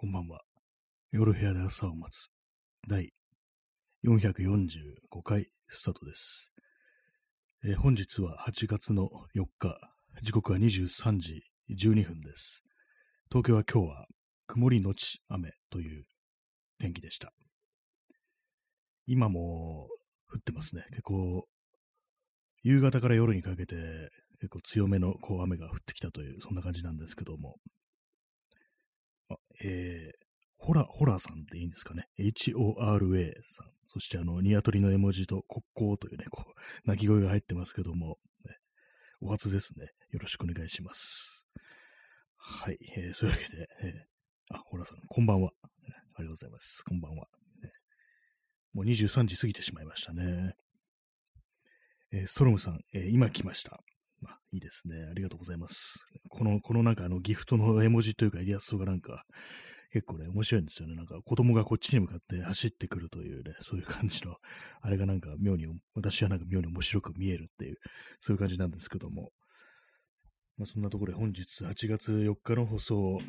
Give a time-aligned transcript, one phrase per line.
[0.00, 0.40] こんばんは。
[1.12, 2.30] 夜部屋で朝を待つ。
[2.88, 3.12] 第
[4.02, 6.54] 445回スタートです。
[7.66, 9.78] えー本日は8月の4日、
[10.22, 12.64] 時刻は23時12分です。
[13.28, 14.06] 東京は今日は
[14.46, 16.06] 曇りのち雨という
[16.78, 17.34] 天気でした。
[19.06, 19.86] 今も
[20.32, 20.86] 降ってますね。
[20.92, 21.46] 結構、
[22.62, 23.76] 夕方から夜にかけて
[24.40, 27.58] 結構強めのこう雨が降ってきたという、そんな感じなんですけども。
[29.62, 30.26] えー、
[30.58, 32.08] ホラ、ホラさんっていいんですかね。
[32.18, 33.70] HORA さん。
[33.86, 38.56] そしてあの、ニワトリの絵文字と国交というね、こう、鳴き声が入ってますけども、ね、
[39.20, 39.86] お初ですね。
[40.10, 41.46] よろしくお願いします。
[42.36, 42.78] はい。
[42.96, 45.50] えー、そういうわけで、えー、あ、ホラさん、こんばんは。
[46.14, 46.84] ありがとうございます。
[46.84, 47.26] こんばんは。
[48.72, 50.54] もう23時過ぎてしまいましたね。
[52.12, 53.80] えーストロムさん、えー今来ました。
[54.26, 55.06] あ、いいですね。
[55.10, 56.06] ありがとうございます。
[56.28, 59.24] この、このなんかあのギフトの絵文字というかイラストがなんか
[59.92, 60.94] 結構ね、面白いんですよね。
[60.94, 64.36] なんか子供がこっちに向かって走ってくるというね、そういう感じの、
[64.80, 67.76] あれがなんか妙に、私はなんか妙に面白く見えるっていう、
[68.20, 69.32] そういう感じなんですけども。
[70.56, 73.20] まあ、そんなところで本日8月4日の放送を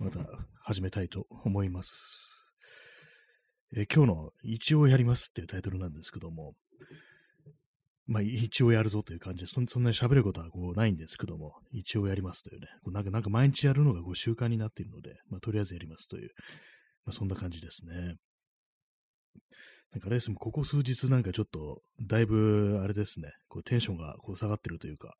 [0.00, 0.18] また
[0.64, 2.40] 始めたいと思います。
[3.76, 6.54] え今日の一応やりますっていうタイトルなんですけども、
[8.10, 16.30] まあ、一応やるぞという感じで、そんなに喋ることはこうないんですけども、一応やりますというね、こうなんかなんか毎日やるのがこう習慣になっているので、まあ、とりあえずやりますという、
[17.06, 18.16] まあ、そんな感じですね。
[19.92, 25.14] なんかあれですね、ここ数日なんかちょっと、だいぶあれですね、こうテンションがこう下がってるというか、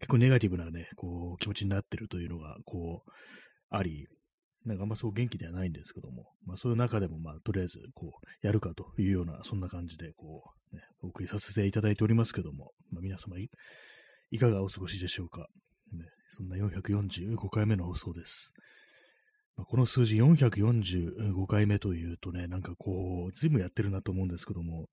[0.00, 3.10] 結構ネガティブなね、こう気持ちになってるというのが、こう、
[3.70, 4.08] あり、
[4.64, 13.50] なんかあんまそう元気ではないんですけども、まあそういう中でもまあとりあえずこうやるかというような、そんな感じでこう、ね、お送りさせていただいておりますけども、まあ皆様い
[14.30, 15.46] いかがお過ごしでしょうか。
[15.92, 18.54] ね、そんな445回目の放送です。
[19.56, 24.88] まあ、この数字445回目というとね、なんかこう、ずいぶんやってるなと思うんですけども、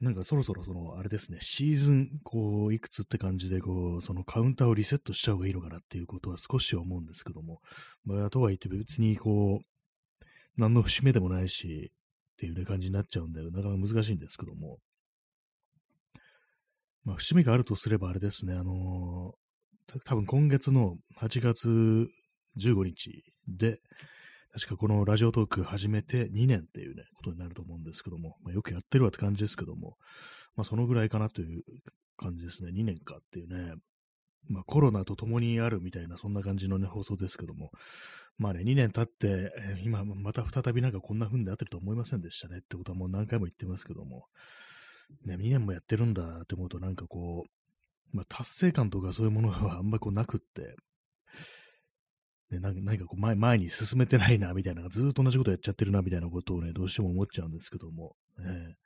[0.00, 7.60] なんかそろそろその、あれですね、シーズン、こう、いくつって感じで、こう、そのカウンターをリセットしちゃう方がいいのかなっていうことは少し思うんですけども、
[8.04, 10.20] まあ、とはいって別にこう、
[10.56, 14.78] 何の節目でもないし、っていうね、感じになっちゃうんで、なかなか難しいんですけども、
[17.04, 19.40] まあ、節目があるとすればあれですね、あのー
[20.04, 22.08] 多分今月の8月
[22.58, 23.80] 15日で、
[24.52, 29.96] 確かこのラジオトーク始めて2年っていうね、ことになると思うんですけども、まあ、よくやってるわって感じですけども、
[30.56, 31.62] まあそのぐらいかなという
[32.16, 32.72] 感じですね。
[32.72, 33.74] 2年かっていうね。
[34.48, 37.70] まあコロナと共にあるみたいな、そんな感じのね、放送ですけども、
[38.38, 39.52] まあね、2年経って、
[39.84, 44.24] 今また再びなんかこんな風になってると思いませんでしたねってことはもう何回も言ってますけども、
[45.26, 50.74] ね、2年もやってるんだって思うとなんかこう、まあ達成感とかそういうものはあんまりこうなくって、
[52.50, 58.76] ね、な何かこう前前に進めてないな、みたいな、ずっと同じことやっちゃってるな、みたいなことをね、どうしても思っちゃうんですけども、ね、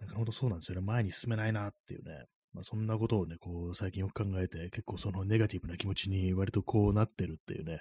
[0.00, 0.80] なんか本当そうなんですよね。
[0.82, 2.24] 前に進めないなっていうね。
[2.54, 7.80] まあ、そんなことをね、こう、最近よく考えて、結構そのネガティブな気持ちに割とこうなってるっていうね。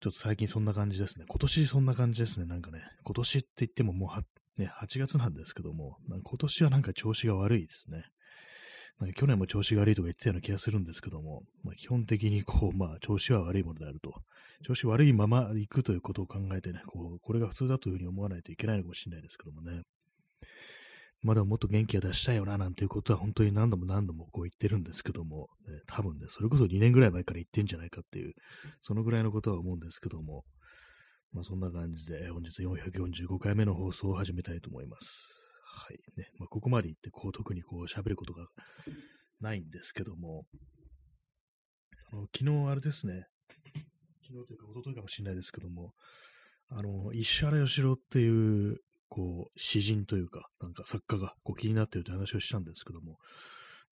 [0.00, 1.24] ちょっと最近そんな感じですね。
[1.28, 2.46] 今年そんな感じですね。
[2.46, 4.22] なんかね、今年って言ってももうは、
[4.56, 8.04] ね、8月なんですけども、今年はなんか調子が悪いですね。
[9.00, 14.12] なんか去年も調子が悪いとか言ってたような気がするんですけども、まあ、基本的にこう、まあ、調子は悪いものであると。
[14.62, 19.82] 調子悪いまま行くということを考えてね、こう、これが普通だというふうに思わないといけないのかもしれないですけどもね。
[21.22, 28.34] まあでももっと元気が出したいよな、なんていうことは本当に何度も何度もこう言ってるんですけども、ね多分ね、それこそ2年ぐらい前から言ってんじゃないかっていう、
[28.80, 30.44] そのぐらいのことは思うんですけども、
[31.32, 35.49] まあそんな感じで、本日445回目の放送を始めたいと思います。
[35.72, 35.98] はい。
[36.16, 36.28] ね。
[36.38, 38.46] まあここまで言って、こう特にこう喋ることが
[39.40, 40.44] ないんですけども、
[42.12, 43.26] あの、昨日あれですね、
[44.26, 45.92] 昨日というか一昨日かもしれないですけども、
[46.68, 53.18] あの、石原義郎っていう、こう、詩人というか、なんか作家がこう気になってるという話をしたんですけども、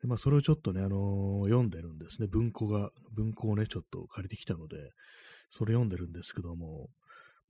[0.01, 2.29] でまあ、それをちょっとね、あの読んでるんですね。
[2.29, 4.77] 文庫が、文庫をね、ちょっと借りてきたので、
[5.51, 6.89] それ読んでるんですけども、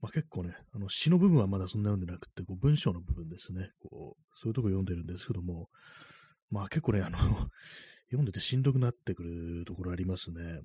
[0.01, 3.69] まあ、結構ね、あの詩の部分はまだそんな読んでなくて、こう文章の部分ですね。
[3.81, 5.67] こう、そういうとこ読んでるんですけども、
[6.49, 7.17] まあ結構ね、あの、
[8.09, 10.61] 読んでてしんどくなってくるところありますね。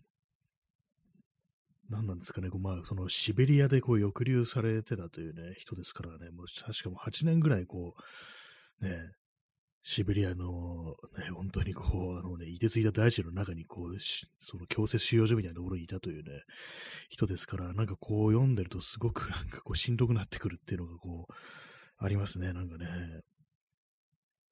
[1.90, 7.94] 何なんですかね、こうまあ、そのシベリアでこう抑留されてたというね、人ですからね、もう確かもう8年ぐらいこ
[8.80, 9.12] う、ね、
[9.86, 14.00] シベリアの、ね、本当にこう、あのね、凍てついた大地の中にこう、
[14.38, 16.42] その強制収容所みたいなところにいたというね、
[17.10, 21.34] 人ですから、なんかこう読んでるとすごくなんかこうしんどくなってくるっていうのがこう、
[21.98, 22.86] ありますね、なんかね。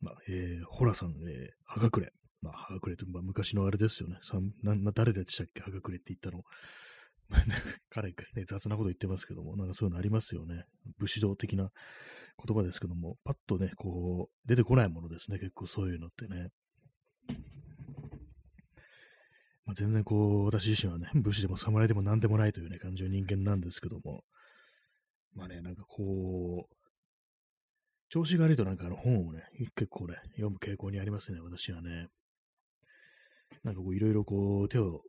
[0.03, 2.13] まあ、えー、ホラさん、えー、はがくれ。
[2.43, 4.19] まあ、はがくれって、まあ、昔のあれですよね。
[4.21, 5.63] さんなな誰でしたっけ？
[5.63, 6.43] はがくれって言ったの。
[7.91, 10.65] 彼、ね、雑なこと言ってますけども、なんかそういうのありますよね。
[10.99, 11.71] 武士道的な
[12.45, 16.49] 言葉ですけども、パッとね、こう、出てこないものですね、結構そういうのってね。
[19.65, 24.25] まあ、全然こう、私自身はね、武士でも侍でも何でもないというね、感じの人間なんですけども、
[25.35, 26.75] まあね、なんかこう、
[28.09, 29.45] 調子が悪いとなんかあの本をね、
[29.75, 32.09] 結構ね、読む傾向にありますね、私はね。
[33.65, 35.03] なんかこういろいろこう手を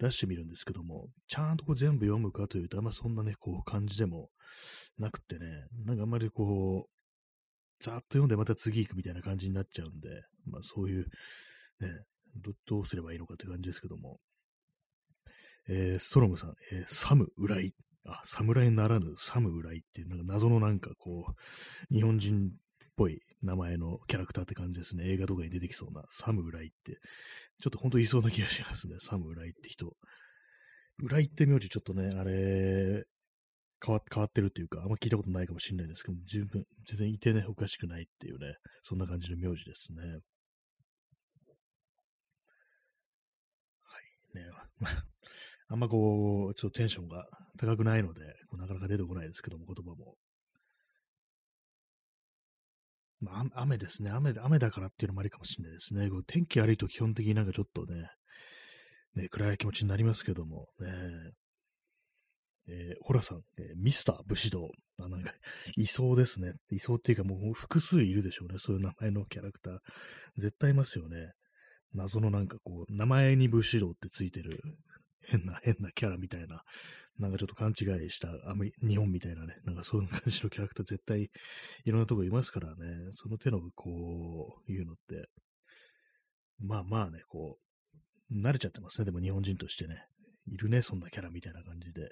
[0.00, 4.30] 出してみるんですけども、ちゃんとこう全部読むかというと、あんまそんなね、こう感じでも
[4.98, 10.08] なくってね、なんかあんまりこう、ざーっと読んでまた次行くみたいな感じになっちゃうんで、
[10.46, 11.04] まあそういう、
[11.80, 11.88] ね、
[12.36, 14.18] どどうすればいいのかって感じですけども。
[15.68, 17.74] えー、ストロムさん、えー、サム・ウライ
[18.06, 21.26] あ、侍ならぬサムウライっていう、なんか謎のなんかこ
[21.90, 22.50] う、日本人っ
[22.96, 25.04] ぽい名前のキャラクターって感じですね。
[25.08, 26.98] 映画とかに出てきそうなサムウライって、
[27.60, 28.96] ちょっと本当いそうな気がしますね。
[29.00, 29.96] サムウライって人。
[31.02, 33.04] ウライって名字ちょっとね、あれ、
[33.84, 40.02] 変わ変わってるっていうか、あんま聞いたことないかもしれないですけど、十分、全然いてね、おかしくないっていうね、そんな感じの名字ですね。
[40.02, 40.10] は
[44.34, 44.38] い。
[44.38, 45.04] ね、まあ、
[45.68, 47.26] あんまこう、ちょっとテンションが
[47.58, 48.22] 高くないので、
[48.52, 50.16] なかなか出てこないですけども、言葉も。
[53.20, 54.10] まあ、雨ですね。
[54.10, 56.08] 雨、雨だからっていうのもありかもしれないですね。
[56.08, 58.08] こう天気悪いと基本的になんかちょっとね、
[59.14, 60.88] ね、暗い気持ちになりますけども、ね、
[62.68, 64.70] えー、ホラさん、えー、ミスター武士道。
[64.98, 65.32] あ、なんか、
[65.76, 66.52] いそうですね。
[66.70, 68.58] いそうっていうかもう複数いるでしょうね。
[68.58, 69.78] そういう名前のキャラクター。
[70.36, 71.32] 絶対いますよね。
[71.92, 74.60] 謎のなんかこう、名前に武士道ってついてる
[75.22, 76.62] 変な、変なキャラみたいな、
[77.18, 81.30] なんかちょっと勘違いしたアメ日本みたいなね、なんかそういう感じのキャラクター絶対
[81.84, 82.74] いろんなとこいますからね、
[83.12, 85.28] その手のこう、いうのって、
[86.58, 87.58] まあまあね、こ
[88.30, 90.04] う、慣れちゃってますね、でも日本人としてね。
[90.46, 92.10] いるね、そんなキャラみたいな感じで。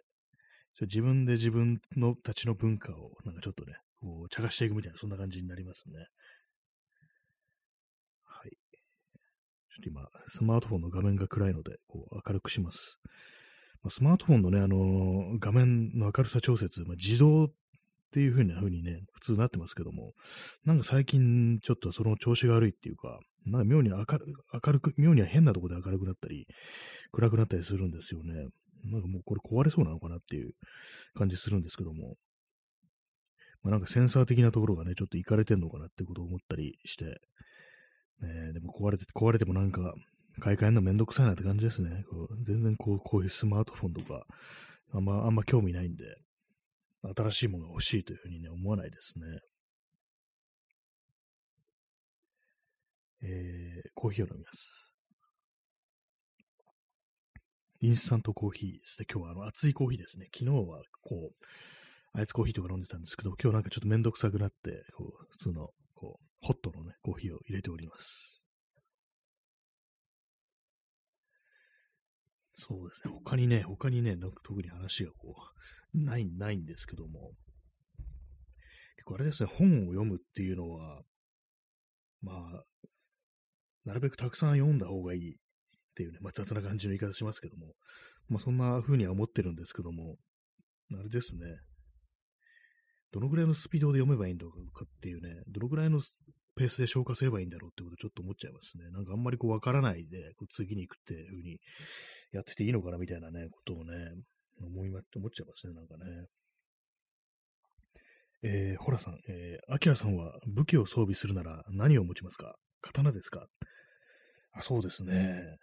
[0.83, 6.07] 自分で自分のたちの文化を、なんかちょっとね、こう、茶化していくみたいな、そんな感じになりますね。
[9.83, 12.99] ちょっと今、スマートフォンの画面が暗いので、こう明るくします。
[13.83, 17.49] まあ、スマートフォンのね、あのー、画面の明るさ調節、まあ、自動っ
[18.13, 20.13] ていう風な風にね、普通になってますけども、
[20.65, 24.07] なんか最近ちょっとその調子が悪いっていうか、なんか妙に明る
[24.53, 26.47] 明るく、妙には変なとこで明るくなったり、
[27.13, 28.35] 暗くなったりするんですよね。
[28.85, 30.53] なんかもうこれ壊れそうなのかなっていう
[31.15, 32.17] 感じするんですけども、
[33.63, 37.21] まあ、なんかセンサー的なところがね、ちょっといかれてんのかなってことを思ったりして、
[38.21, 39.95] ね、でも壊れて、壊れてもなんか、
[40.41, 42.05] 買い替えるのめんどくさいなって感じですね。
[42.11, 44.25] こう全然こう、こういうスマートフォンとか、
[44.93, 46.05] あんま、あんま興味ないんで、
[47.17, 49.27] 新しいものが欲しいというふうにね、思わないですね。
[53.23, 54.89] えー、コーヒーを飲みます。
[57.81, 59.07] インスタントコーヒーですね。
[59.13, 60.29] 今日はあの熱いコーヒーですね。
[60.33, 65.71] 昨日はこう、アイスコーヒーとか飲んでたんですけど、今日なんかちょっとめんどくさくなって、こう、普通の、
[66.41, 68.45] ホットのね、コーヒーを入れております。
[72.53, 73.15] そうですね。
[73.15, 75.37] 他にね、他にね、特に話がこ
[75.95, 77.33] う、ない、ないんですけども。
[78.97, 81.03] 結構あれですね、本を読むっていうのは、
[82.21, 82.65] まあ、
[83.85, 85.39] なるべくたくさん読んだ方がいいっ
[85.95, 87.75] ていうね、まあ雑な感じの言い方しますけども、
[88.29, 90.17] まあそんな風には思ってるんですけども、
[90.93, 91.41] あれですね、
[93.13, 96.01] どのぐらいのスピードで読めばいいんだろうかっていうね、どのぐらいの
[96.57, 98.91] ペースで消化すればいいんだろうってことちょっと思っちゃいますね。
[98.91, 101.61] なんかあんまりこうわからないで、こう次に行くっていう風に
[102.33, 103.93] やってていいのかなみたいなね、ことをね、
[104.61, 106.27] 思いま、思っちゃいますね、なんかね。
[108.43, 112.57] えー、ホラさん、えー、アキラさんは武器を装備するなら何を持ちますか？
[112.83, 113.47] 刀ですか？
[114.53, 115.57] あ、そうですね。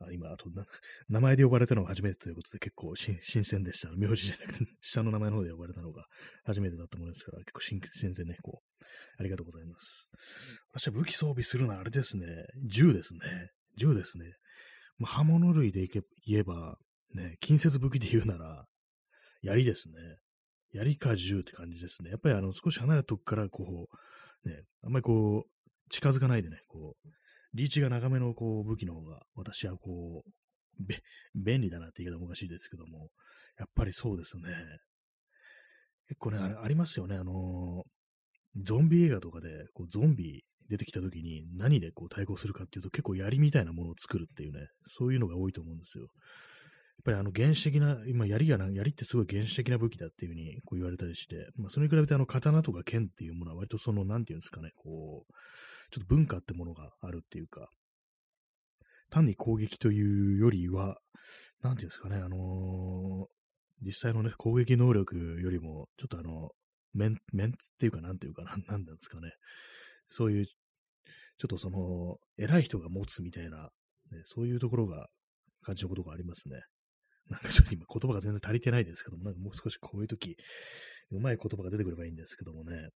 [0.00, 0.50] あ今、あと
[1.08, 3.92] 名前で呼ばれたのが初めてということで結構新 鮮でした。
[3.92, 6.06] 名字じゃなくて、 下の名前の方で呼ばれたのが
[6.44, 8.84] 初めてだったものですから、結構新鮮でね、こう、
[9.18, 10.10] ありがとうございます。
[10.72, 12.26] 私は武器装備するのはあれですね、
[12.66, 13.50] 銃ですね。
[13.76, 14.32] 銃ですね。
[14.98, 16.02] まあ、刃物類で言
[16.40, 16.78] えば、
[17.14, 18.66] ね、近接武器で言うなら、
[19.42, 19.94] 槍ですね。
[20.72, 22.10] 槍か銃って感じですね。
[22.10, 23.88] やっぱりあの、少し離れたとこからこ
[24.44, 27.08] う、ね、あんまりこう、近づかないでね、こう、
[27.54, 30.30] リーチが長めのこう武器の方が、私はこう、
[30.86, 31.02] べ、
[31.34, 33.08] 便利だなって言い方もおかしいですけども、
[33.58, 34.42] やっぱりそうですね。
[36.08, 37.16] 結構ね、あ、ありますよね。
[37.16, 46.04] あのー、ゾンビ映画とかで、こう、ゾンビ出てきた時に何でこう対抗するかっていうと、結構槍みたいなものを作るっていうね、そういうのが多いと思うんですよ。
[46.04, 46.10] やっ
[47.04, 55.32] ぱりあの原始的な、今槍がな、槍ってすごい原始的な武器だっていうふうにこう言われたりして、まあ、それに比べてあの刀とか剣っていうものは割とその、なんていうんですかね、こう、
[55.90, 57.68] ちょっと文化ってものがあるっていうか、
[59.10, 60.98] 単に攻撃というよりは、
[61.62, 66.50] なんていうんですかね、あのー、実際のね、攻撃能力よりも、ちょっとあの、
[66.92, 69.32] メン、メンツっていうか、なんていうかな、なんなんですかね。
[70.08, 73.70] そういう、ちょっとその、偉い人が持つみたいな、
[74.12, 75.08] ね、そういうところが
[75.62, 76.60] 感じることがありますね。
[77.28, 80.36] なんかちょっと今言葉が全然足りてないですけども、なんかもう少しこういう時、
[81.10, 82.88] うまい言葉が出てくればいいんですけどもね。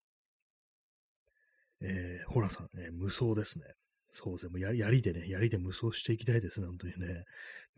[1.83, 3.65] えー、ホラさん、えー、無双ですね。
[4.07, 4.51] そうですね。
[4.51, 7.25] もうや槍でね、槍で無双していきたいですね、本当にね。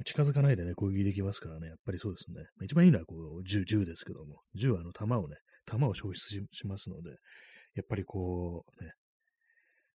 [0.05, 2.45] 近づかないでね、攻撃できますからね、やっぱりそうですね。
[2.63, 7.11] 一番いいのはこう銃、銃ですけども、銃はあの弾をね、弾を消失しますので、
[7.75, 8.93] やっぱりこう、ね、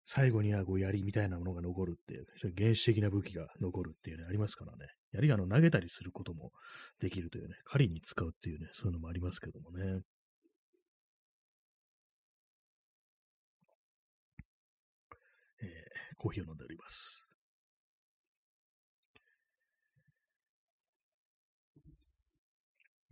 [0.04, 4.86] 最後にはこう槍みたいなものが残るっていう、原始的な武器が残るっていうね、ありますからね。
[5.12, 6.50] 槍があの投げたりすることも
[7.00, 10.00] できるというね、狩りに使うっていうね、そういうのもありますけどもね。
[15.62, 17.26] えー、コーヒーを飲んでおります。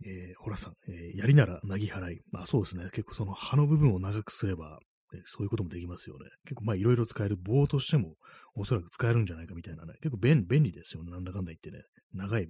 [0.03, 2.21] えー、ほらさん、えー、やりならなぎ払い。
[2.31, 2.85] まあそうですね。
[2.91, 4.79] 結構その葉の部分を長くすれば
[5.13, 6.25] え、そういうこともできますよね。
[6.45, 8.15] 結構まあいろいろ使える棒としても
[8.55, 9.93] おそらく使えるんじゃないかみたいなね。
[10.01, 11.11] 結構便便利ですよね。
[11.11, 11.83] なんだかんだ言ってね。
[12.13, 12.43] 長い。
[12.43, 12.47] や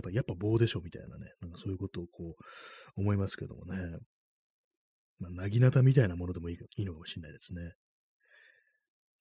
[0.00, 1.32] っぱ、やっぱ棒でしょみたいなね。
[1.40, 2.36] なんかそういうことをこ
[2.96, 3.98] う思いますけどもね。
[5.18, 7.72] まあ、なぎなたみたいなものでもいいいいのかもしれないですね。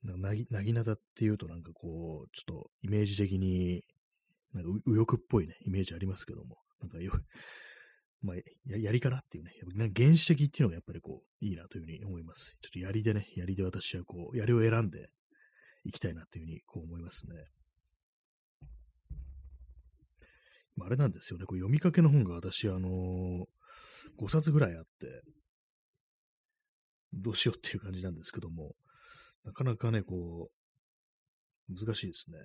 [0.04, 3.84] なぎ、なぎなたっていうとなんかこう、ちょっとイメージ的に、
[4.54, 6.58] なんか右翼っぽいね、イメージありますけども。
[6.80, 7.12] なんかよ、
[8.22, 8.36] まあ、
[8.66, 12.58] や、やりかなっていうね、原始的っていうのがやっぱりこう、いいなというふうに思います。
[12.62, 15.10] ちょっと槍でね、槍で私はこう、槍を選んで
[15.84, 17.46] いきたいなっていうふうにこう思いますね。
[20.76, 23.46] まあ、あれなんですよね、こう読みかけの本が私、あのー、
[24.20, 25.24] 5冊ぐらいあって、
[27.14, 28.76] どうしようっていう感じなんですけども、
[29.48, 30.50] なかなかね、こ
[31.70, 32.38] う、難しいですね。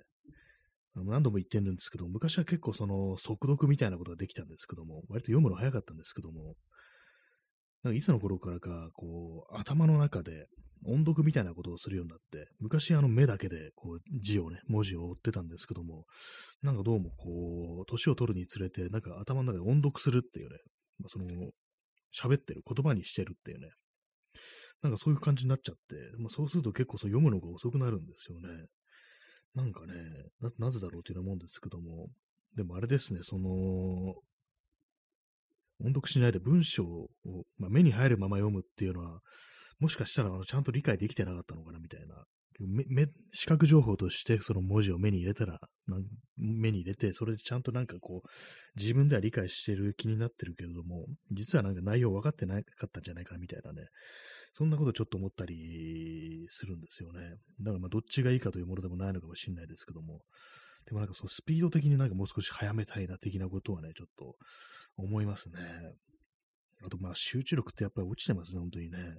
[0.95, 6.55] 何度も言ってるんですけど、昔は結構その速読みたいなことができたんですけども、割と読むの早かったんですけども、
[7.83, 10.47] なんかいつの頃からか、こう、頭の中で
[10.85, 16.05] 音読みたいなことをするようになって、昔あの目だけでこう字をね、文字を追ってたんですけども、
[16.61, 20.57] なんかどうもこう、年を取るにつれて、なんか頭の中で音読するっていうね、
[20.99, 21.25] まあ、その、
[22.15, 23.67] 喋ってる、言葉にしてるっていうね、
[24.83, 28.47] なんかそういう感じになっちゃって、まあ、そうすると結構そう読むのが遅くなるんですよね。
[29.55, 29.93] なんかね
[30.59, 32.09] な、ぜだろうというようなもんですけども、
[32.55, 33.49] でもあれですね、その、
[35.79, 37.09] 音読しないで文章を、
[37.57, 39.19] まあ、目に入るまま読むっていうのは、
[39.79, 42.23] もしかしたらあのちゃんと理解できてなかったのかなみたいな。
[42.59, 45.59] 目視覚情報としてその文字を目に入れたら、
[46.37, 48.27] 目に入れて、それでちゃんとなんかこう、
[48.79, 53.87] 自分では理解してる気になってるけれども、実はなんか内容分かってなかったんじゃないかなみたいなね、
[54.53, 57.37] そんなことちょっと思ったりするんですよね。
[57.59, 60.21] だからまあどっちがいいかというものでもないのかもしれないですけども、
[60.85, 64.35] でもなんかそうスピード的になんかもう少し早めたいな的なことはね、ちょっと
[64.97, 65.55] 思いますね。
[66.85, 69.17] あとまあ集中力ってやっぱり落ちてますね、本当にね。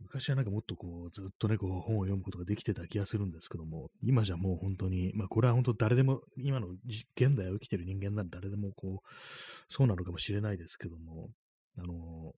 [0.00, 9.08] 昔はなんかもっとこう、ずっとね、こう、本を読むことができてた気がするんですけども、今じゃもう本当に、まあこれは本当誰でも、今の現代を生きてる人間なら誰でもこう、
[9.68, 11.28] そうなのかもしれないですけども、
[11.76, 12.32] あの、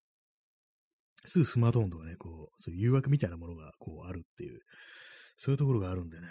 [1.25, 4.61] すぐスマートフォンとかね、こう、そういう誘惑みたいなものがこうあるっていう、
[5.38, 6.26] そういうところがあるんでね、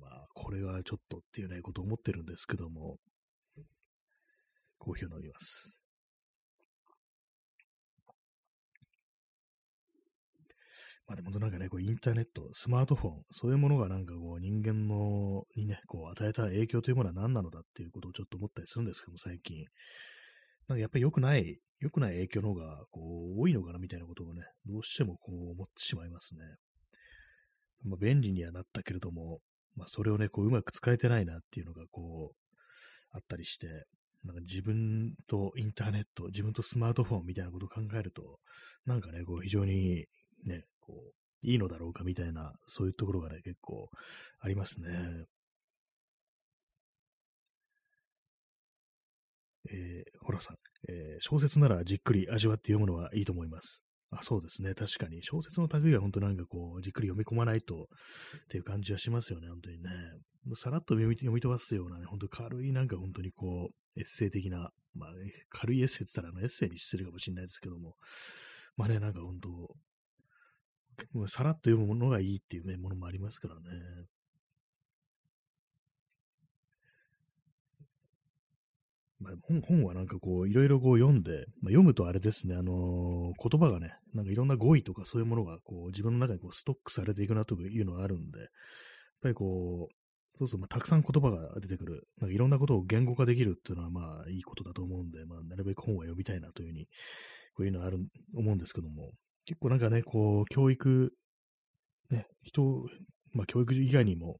[0.00, 2.96] まあ、これはちょっとっていうね、ことを思ってるんですけども、
[4.78, 5.82] コーヒーを飲みます。
[11.08, 19.64] まあでもなんかね、こうインターネット、スマートフォン、そういうものがなんかこう人間のにね、こう与えた影響というものは何なのだっていうことをちょっと思ったりするんですけども、最近。
[20.68, 23.00] なんかやっぱり良くない良くない影響の方がこ
[23.36, 26.40] う多いのかなみたいなことをね、どうしてもこう思ってしまいますね。
[27.84, 29.38] まあ、便利にはなったけれども、
[29.76, 32.56] まあ、それをね、こううまく使えてないなっていうのがこう、
[33.12, 33.68] あったりして、
[34.24, 38.40] なんか自分とインターネット、自分とスマートフォンみたいなことを考えると、
[38.84, 40.06] なんかね、こう非常に
[40.44, 43.88] ね、こう、いいのだろうかみたいな、そういうところがね、結構
[44.40, 45.24] ありますね。
[49.70, 50.56] えー、ホラさん、
[50.88, 53.84] えー、小説ならじっくり味わって読むのはいいと思います。
[54.10, 54.74] あそうですね。
[54.74, 55.22] 確かに。
[55.22, 59.90] 小説の類は本当なんかこう、じっくり読み込まないとっていう感じはしますよね、本当にね。
[60.54, 67.96] さらっと読み読み飛ばすようなね、本当軽いなんか本当にこう、エッセイ的な、まあ、ね、軽いエッセイって言ったらあのエッセイに失礼かもしれないですけども、
[68.76, 73.60] まあね、なんか本当、さらっと読むものがいいっていうね、ものもありますからね。
[79.20, 88.48] まあ、本本はなんかこう、いろいろこう読んで、まあ、読むとあれですね、あのー、言葉がね、なんかいろんな語彙とかそういうものがこう自分の中にこうストックされていくなというのがあるんで、やっ
[89.22, 89.94] ぱりこう、
[90.38, 92.06] そうそう、まあ、たくさん言葉が出てくる。
[92.20, 96.86] なんかいろんなことを言語化できるっていうのは、まあ、いいことだと思うんで、まあ、なるべく本は読みたいなというふうに、
[97.54, 97.98] こういうのはある、
[98.36, 99.10] 思うんですけども、
[99.46, 101.12] 結構なんかね、こう、教育、
[102.10, 102.86] ね、人、
[103.32, 104.38] まあ、教育以外にも、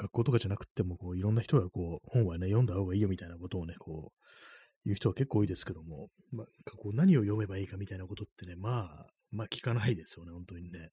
[0.00, 4.20] 学校とかじゃなくても、こう、いろんな人がこう、本はね、読んだ方がいいよみたいなことをね、こう、
[4.86, 10.88] 言う人は結構多いですけども、まあ、こう何を読めばいいかみたいなことってね、まあ、まあ聞かないですよね、本当にね。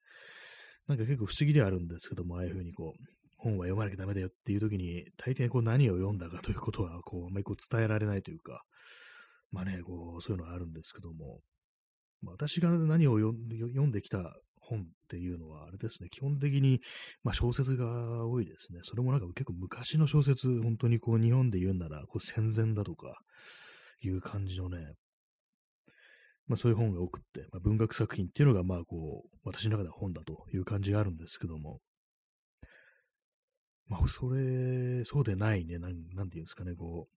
[0.88, 3.04] なんか結構不思議ではあるんですけども、ああいうふうにこう、
[3.38, 8.64] 本は読まなきゃダメだよっていう時に、大抵こう何を読んだかということは、こう、あんまりこう伝えられないというか、
[9.52, 11.40] まあね、こう、そういうのはあるんですけども、
[12.22, 14.36] まあ、私が何を読んできた
[14.68, 16.82] 本っていうのは、あれですね、基本的に、
[17.24, 18.80] まあ、小説が多いですね。
[18.84, 23.20] それもなんか結構昔の小説、本当にこう日本で言うなら、こう戦前だとか、
[24.02, 24.94] いう感じのね、
[26.48, 31.80] まあそういう本が多くって、まあ、文学作品っていうのが、まあこう、私の中では本だという感じがあるんですけども、
[33.88, 37.17] まあそれ、そうでないね、なんなんていうんですかね、こう、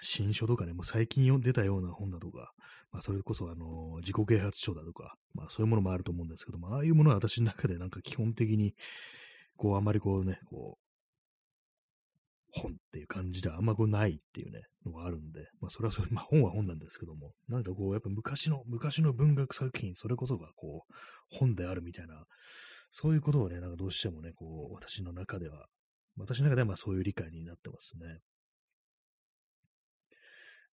[0.00, 2.52] 新書とかね、もう最近出たような本だとか、
[2.92, 8.74] まあそれこそあの、自己啓発書だとか、まあそういうものもあると思うんですけども、ああいうものは私の中でなんか基本的に、
[9.56, 10.84] こうあんまりこうね、こう、
[12.60, 20.94] 本っていう感じではあんまこうないっていうね、のがあるんで、まあそれはそれ、まあ本は本なんですけども、なんかこう、やっぱ昔の、昔の文学作品、それこそがこう、
[21.30, 22.24] 本であるみたいな、
[22.92, 25.66] そういうことをね、なんかどうしてもね、こう、私の中では、
[26.16, 28.20] 私の中ではまあそういう理解になってますね。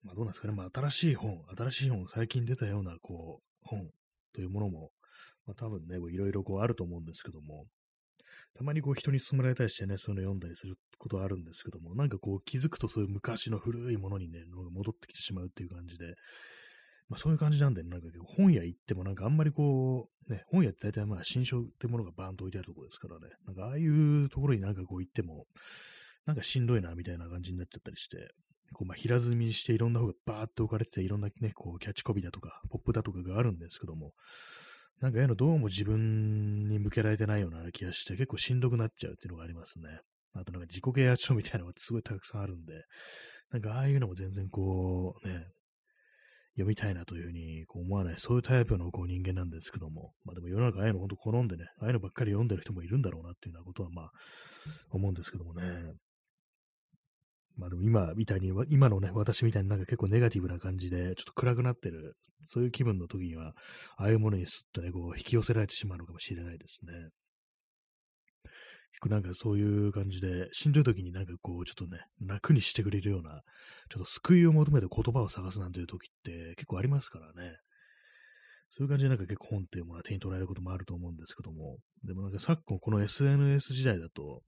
[0.02, 3.90] まあどうなんですかね、まあ新しい本、新しい本、最近出たようなこう、本
[4.32, 4.90] というものも、
[5.46, 7.66] まあ多分ね、いろいろこうあると思うんですけども、
[8.54, 16.14] たまにこう人に勧められたりしてね、そういうの読んだりすることはあるんですけども、なんかこう気づくとそういう昔の古いものにね、戻ってきてしまうっていう感じで、
[17.08, 25.46] まあそういう感じなんで、ね、なんか本屋行ってもなんかあんまりこう、ね、本屋って大体まあ新書ってものがバーンと置いてあるところですからね、なんかああいうところになんかこう行っても、
[26.26, 28.28] なんかしんどいなみたいな感じになっちゃったりして、
[28.80, 34.14] こうまあ平積みにしていろんな方がバーって置かれてて、いろんなね、こうキャッチコピーだとか、ポップだとかがあるんですけども、
[35.02, 40.00] なんかああいうのどうも自分に向けられてないような気がして、結構しんどくなっちゃうっていうのがありますね。
[40.32, 42.72] あとなんか自己啓発書みたいなのがすごいたくさんあるんで、
[43.52, 45.44] なんかああいうのも全然こう、ね、
[46.54, 54.10] 読みたいなというふうにこう思わない、そういうタイプのこう人間なんですけども、まあでも世の中ああいうの本当好んでね、ああいうのばっかり読んでる人もいるんだろうなっていうようなことはまあ
[54.90, 55.62] 思うんですけどもね。
[57.60, 63.52] まあでも今みたいに、今のね、私みたいになんか結構ネガティブな感じで、ちょっと暗くなってる、そういう気分の時には、
[63.98, 66.92] ああいうものにすっとね、こう引き寄せられてしまうのかもしれないですね。
[69.08, 73.42] なんかそういう感じで、しんどい時になんかこう、ちょっとね、楽にしてくれるような、
[73.90, 77.56] ちょっと救いを求めて言葉を探すなんていう時って結構ありますからね。
[78.70, 84.42] そういう感じでなんか結構本っていうものは手に取られることもあると思うんですけども、でもなんか昨今この SNS 時代だと、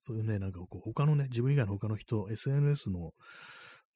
[0.00, 3.12] そういうね、なんかこう、他のね、自分以外の他の人、SNS の、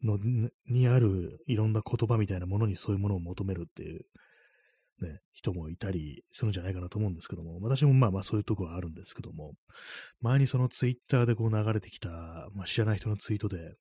[0.02, 0.18] の、
[0.66, 4.02] にあるいろんな言葉みたいなものにそういうものを求めるっていう、
[5.00, 9.54] ね、人もいたりするんじゃないかなと思うんですけども、私もまあまあそういうとこはあるんですけども、
[10.20, 12.10] 前にそのツイッターでこう流れてきた、
[12.54, 13.74] まあ、知らない人のツイートで、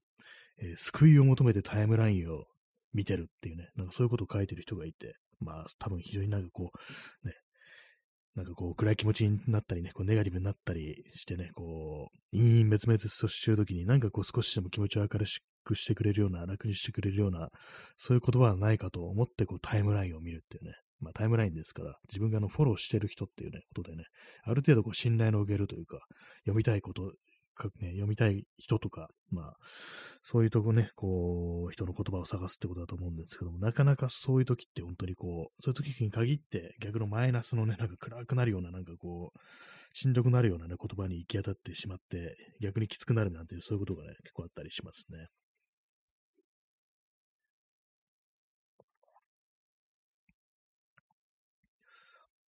[0.62, 2.46] えー、救いを求めてタイムラインを
[2.94, 6.72] 見てるっていうね、なんかそういうことを書いてる人がいて、まあ多分非常になんかこ
[7.24, 7.34] う、ね、
[8.36, 15.26] なんかこう、暗い気持ちになったりね、こう、ネガティブになったりしてね、こう、陰陰滅滅としてるときに、なんかこう、少しでも気持ちを明る
[15.64, 17.50] くしてくれるような、楽にしてくれるような、
[17.98, 20.74] そういう言葉はないかと思って、こう、タイムラインを見るっていうね。
[21.00, 24.06] まあ、タイムラインですから、自分があの、フォローしてる人っていうね、ことでね、
[24.44, 26.00] ある程度こう、信頼のおけるというか、
[26.46, 27.14] 読みたいこと、
[27.80, 29.54] ね、読みたい人とか、まあ、
[30.24, 39.40] そういうとこね、こう、人の言葉を探すってことだと思うんですけども、なかなかそういう時って本当にこう、そういう時に限って逆のマイナスのね、なんか暗くなるような、なんかこう、
[39.94, 45.28] しんどくなるようなね、言葉に行き当たってしまって、逆にきつくなるなんていう、そういうことがね、結構あったりしますね。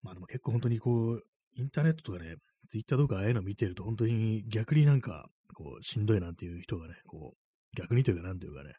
[0.01, 1.23] まあでも結構本当にこう、
[1.57, 2.35] インターネットとかね、
[2.69, 8.73] ツイッターとかああいうの見てると本当に逆になんか、こう、しんどいなんていう人がね、こう、逆にというかなんというかね、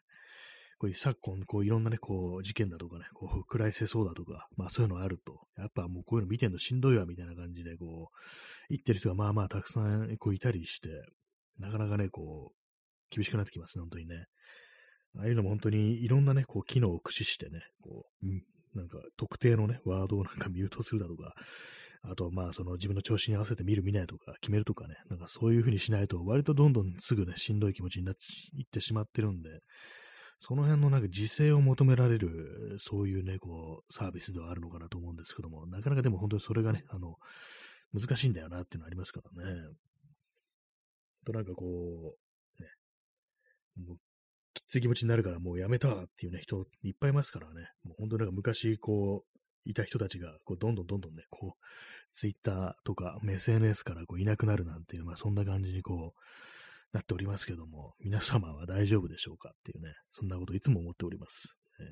[0.79, 8.15] こういう昨今、こういろんなね、こう事件だとかね、こう暗い世相だとか、まあそういうのあると、やっぱもうこういうの見てんのしんどいわみたいな感じで、こう、
[8.69, 10.89] 言ってる人がまあまあたくさんこういたりして、
[11.57, 14.25] なかなかね、こう、厳しくなってきますね、本当にね。
[15.17, 18.43] ああいうのも本当にいろんなね、こう機能を駆使してね、こう、うん
[18.75, 21.33] なんか特定のね、ワードをなんかミュートするだとか、
[22.09, 28.21] あと、まあ、その自分の調子に合わせて見る見ないとか決めるとかね、なんかそういう風にしないと、割とどんどんすぐね、しんどい気持ちになって
[28.57, 29.49] いってしまってるんで、
[30.39, 37.15] その辺のなんか自制を求められる、そういうね、こう、サービスではあるのかなと思うんですけども、なかなかでも本当にそれがね、あの、
[37.93, 39.61] 難しいんだよなっていうのありますからね。
[41.25, 42.69] となんかこう、ね、
[43.85, 43.97] もう
[44.53, 47.69] きつい気持ちになるからもうやめたっていうね、人いっぱいいますからね。
[47.83, 49.36] もう本当なんか昔こう、
[49.69, 51.65] いた人たちが、こう、どんどんどんどんね、こう、
[52.13, 56.21] ツイッターとか、SNS からこういなくなるなんていう、まあそんな感じにこう、
[56.93, 61.59] なっておりますけども、皆様は大丈夫でしょうかっていうね、そんなこといつも思っております。
[61.79, 61.85] ね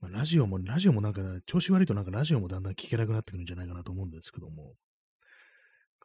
[0.00, 4.74] まあ、ラジオも、ラジオもなんか、調子悪いとなんかラジオもだんだん聞けなくなってくるんじゃないかなと思うんですけども、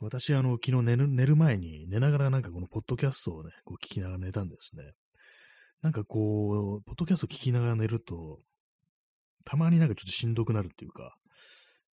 [0.01, 4.91] 私、あの、昨日寝る寝る前に寝ながらなんかこのポッドキャストをね、こう聞きながら寝たんですね。
[5.81, 8.39] なんかこう、ポッドキャスト聞きながら寝ると、
[9.45, 11.15] たまになんかちょっとしんどくなるっていうか、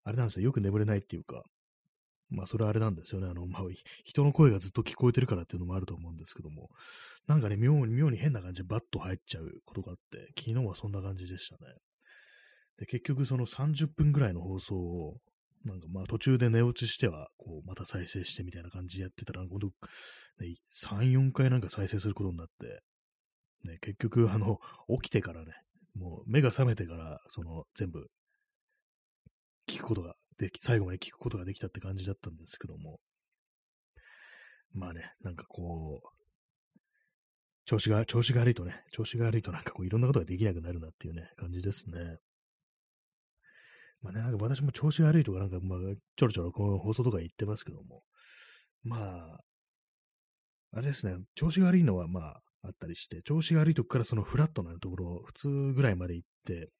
[0.04, 1.44] あれなんですよ、よく眠れないっていうか、
[2.30, 3.62] まあそれはあれなんですよね、あの、まあ
[4.04, 6.70] 人の声がずっと聞こえてるからっていうのもあると思うんですけども、
[7.26, 11.72] なんかね、妙に妙に変な感じでバッと入っちゃうことがあって、昨日はそんな感じでしたね。
[12.78, 15.16] で結局その30分ぐらいの放送を、
[15.64, 19.68] なんかまあ途中で寝落ちしては、こうまた再生してみたいな感じでやってたら、ほんと、
[20.40, 22.80] ね、3、4回なんか再生することになって、
[23.64, 24.58] ね、結局あの、
[25.00, 25.52] 起きてからね、
[25.94, 28.06] もう目が覚めてから、その全部
[29.68, 32.98] 聞くことができ、最後まで聞くことができたって感じだったんですけども、
[34.72, 36.08] まあね、なんかこう、
[37.64, 42.18] 調子が、調子が悪いとね、調子が悪いとなんかこういろんなことができなくなるなっていうね、感じですね。
[44.02, 45.78] まあね、なんか私も調子が悪いとかなんかまあ
[46.16, 48.02] ちょろちょろこの放送とか言ってますけども、
[48.82, 49.40] まあ、
[50.72, 56.70] あれですね、調子が悪いのはまああったりして、調子が悪いとこからそのフラットなところ、普通ぐらいまで行って、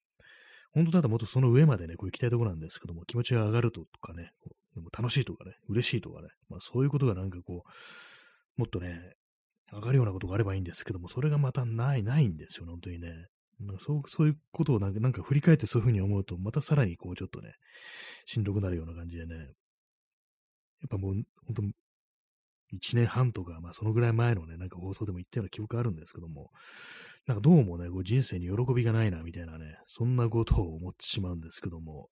[0.73, 4.31] 本当だったらもっとその上までね、こう行きたいところなんですけども、気持ちが上がるとかね、
[4.75, 9.13] でも楽しいとかね、嬉しいとかね、まあそういうことがなんかこう、もっとね、
[9.71, 13.09] 上がるようなことがあればいいんですけども、それがまたない、ないんですよ、本当にね。
[13.59, 17.53] なんかそうそういうことをなんかなんか振り返ってそういうふうに思うと、またさらにこうちょっとね、
[18.25, 21.13] しんどくなるような感じでね、やっぱもう、
[21.45, 21.63] 本当
[22.73, 26.51] 1年半とか、まあそのぐらい前のね、なんか放送でも言ったような記憶あるんですけども、
[27.27, 32.09] なんかどうもね、こう人生に喜びがないな、みたいなね、そんなことを思ってしまうんですけども、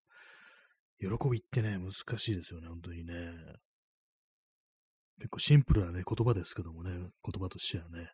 [0.99, 3.33] 喜びってね、難しいですよね、本当にね。
[5.17, 8.11] 結構シンプルなね、言葉ですけどもね、言葉としてはね、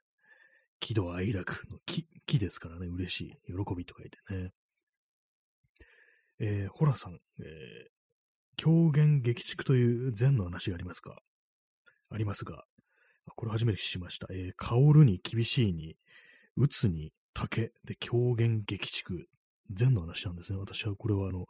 [0.80, 4.52] 喜怒哀楽の喜、喜ですからね、嬉しい、喜びと書いてね。
[6.40, 7.90] えー、ホラさん、えー、
[8.58, 11.22] 狂言劇畜という禅の話がありますか？
[12.10, 12.64] ありますが、
[13.36, 14.28] これ初めてしました。
[14.32, 15.96] えー、香るに厳しいに、
[16.56, 19.28] 打つに竹で狂言劇畜。
[19.72, 20.60] 禅の話なんですね。
[20.60, 21.46] 私はこれはあの、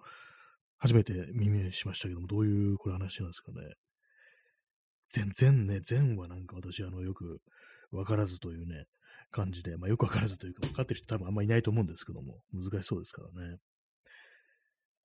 [0.79, 3.57] 初めて耳にしましたけども、どういうこれ話なんですかね。
[5.09, 7.39] 禅、禅ね、禅はなんか私あの、よく
[7.91, 8.85] わからずというね、
[9.31, 13.57] 感じで、まあよくわからずというか、分かってる人多分あんまいないと思うんですけども、難しそうですからね。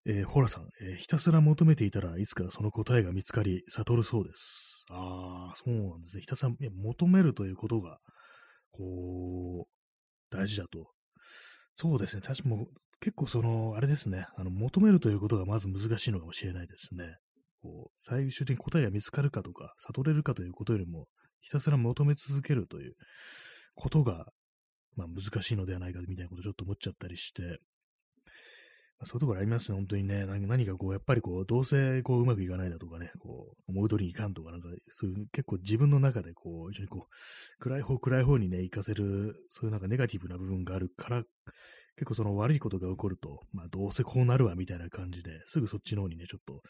[0.04, 4.84] えー、ホラさん、えー、ひたすら求めていたらいつかその答えが見つかり、悟るそうです。
[4.90, 6.22] ああ、そうなんですね。
[6.22, 7.98] ひたすら求めるということが、
[8.72, 10.90] こう、大事だと。
[11.76, 12.22] そうですね。
[12.22, 12.66] 確かも
[13.00, 14.26] 結構その、あれですね。
[14.36, 17.16] あの、求めるということがまず難しいのかもしれないですね。
[17.60, 21.06] こう、最終的に答えが見つかるかとか、悟れるかということよりも、
[21.40, 22.94] ひたすら求め続けるという
[23.74, 24.26] ことが、
[24.94, 27.58] まあ難しいのではないかみたいなことをちょっと思っちゃったりして、
[29.04, 30.26] そういうところありますね、本当にね。
[30.26, 41.24] 何かこう、やっぱりこう、どうせこう、うまくいかないだとかね、こう、思い通りにいかんとか、なんか、そういう、結構自分の中でこう、一緒にこう、暗い方、暗い方にね、行かせる、そういうなんかネガティブな部分があるから、
[41.96, 46.62] 結構その悪いことが起こると、まあどうせこうなるわみたいな感じですぐそっちの方にね、ちょっと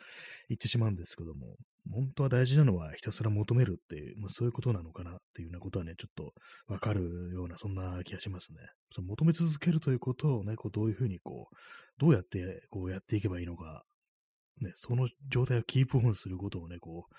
[0.48, 1.56] 行ってしまうんですけども、
[1.90, 6.32] 本当は大事なのはひたすら求めるっていう、まあ、そういうことなのかなっていうようなことはね、ちょっと
[6.68, 8.58] わかるような、そんな気がしますね。
[8.90, 11.56] その求め続けるということをね、こうどういうふうにこう、
[11.98, 13.82] どうやってこうやっていけばいいのか、
[14.60, 17.14] ね、その状態をキープオンすることをね、こう、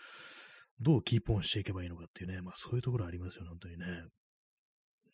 [0.79, 3.85] どうキープオンしていけばいいのかっていうね、まあそういうところありますよね、本当にね。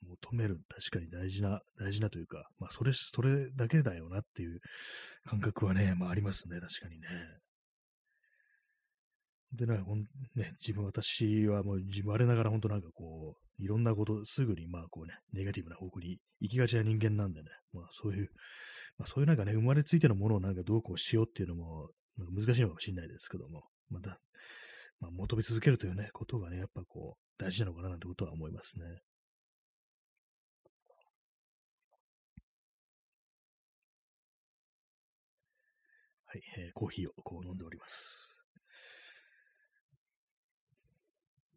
[0.02, 4.60] 求める、確かに大事な、大事なというか、まあ、それ、それだけだよなっていう
[5.26, 7.08] 感覚はね、まあ、ありますね、確かにね。
[9.54, 10.02] で、なんかほん、
[10.36, 18.30] ね、自分、私はもう自分、我ながら本当なんかこう、いろんなこと、すぐにまあこうね、ネガティブな方向に行きがちな人間なんでね、まあそういう、
[18.98, 24.20] まあそういうなんかね、生まれついてのものをなんかどうこうしようっていうのも、なんか難しいのかもしれないですけども、また、
[25.00, 28.86] まあ求め続けるというね、ことがね、やっぱこう、大事なのかななんてことは思いますね。
[36.32, 38.46] はい、えー、コーヒーをこう飲んでおります。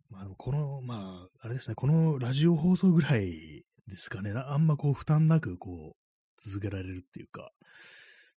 [0.09, 7.53] まあ、この、まあ、あれですね、このラジオ放送ぐらいですかね、あんまこう、負担なく、こう、続けられるっていうか、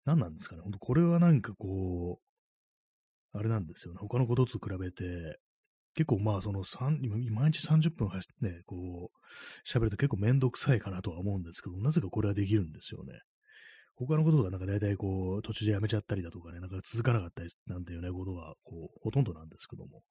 [0.04, 5.38] 何なんですかね、本当これはなんかこう、あれなんですよね、他のことと比べて、
[5.94, 6.98] 結構まあその3、
[7.30, 8.08] 毎日30分
[8.40, 13.20] ね、こう、喋ると結構めんどくさいかなとは思うんですけど、なぜかこれはできるんですよね。
[13.96, 20.02] 他のことがなんか大体こう、途中でやめちゃったりだとかね、なんか続かなかったりなんていうね、ことがこう、ほとんどなんですけども、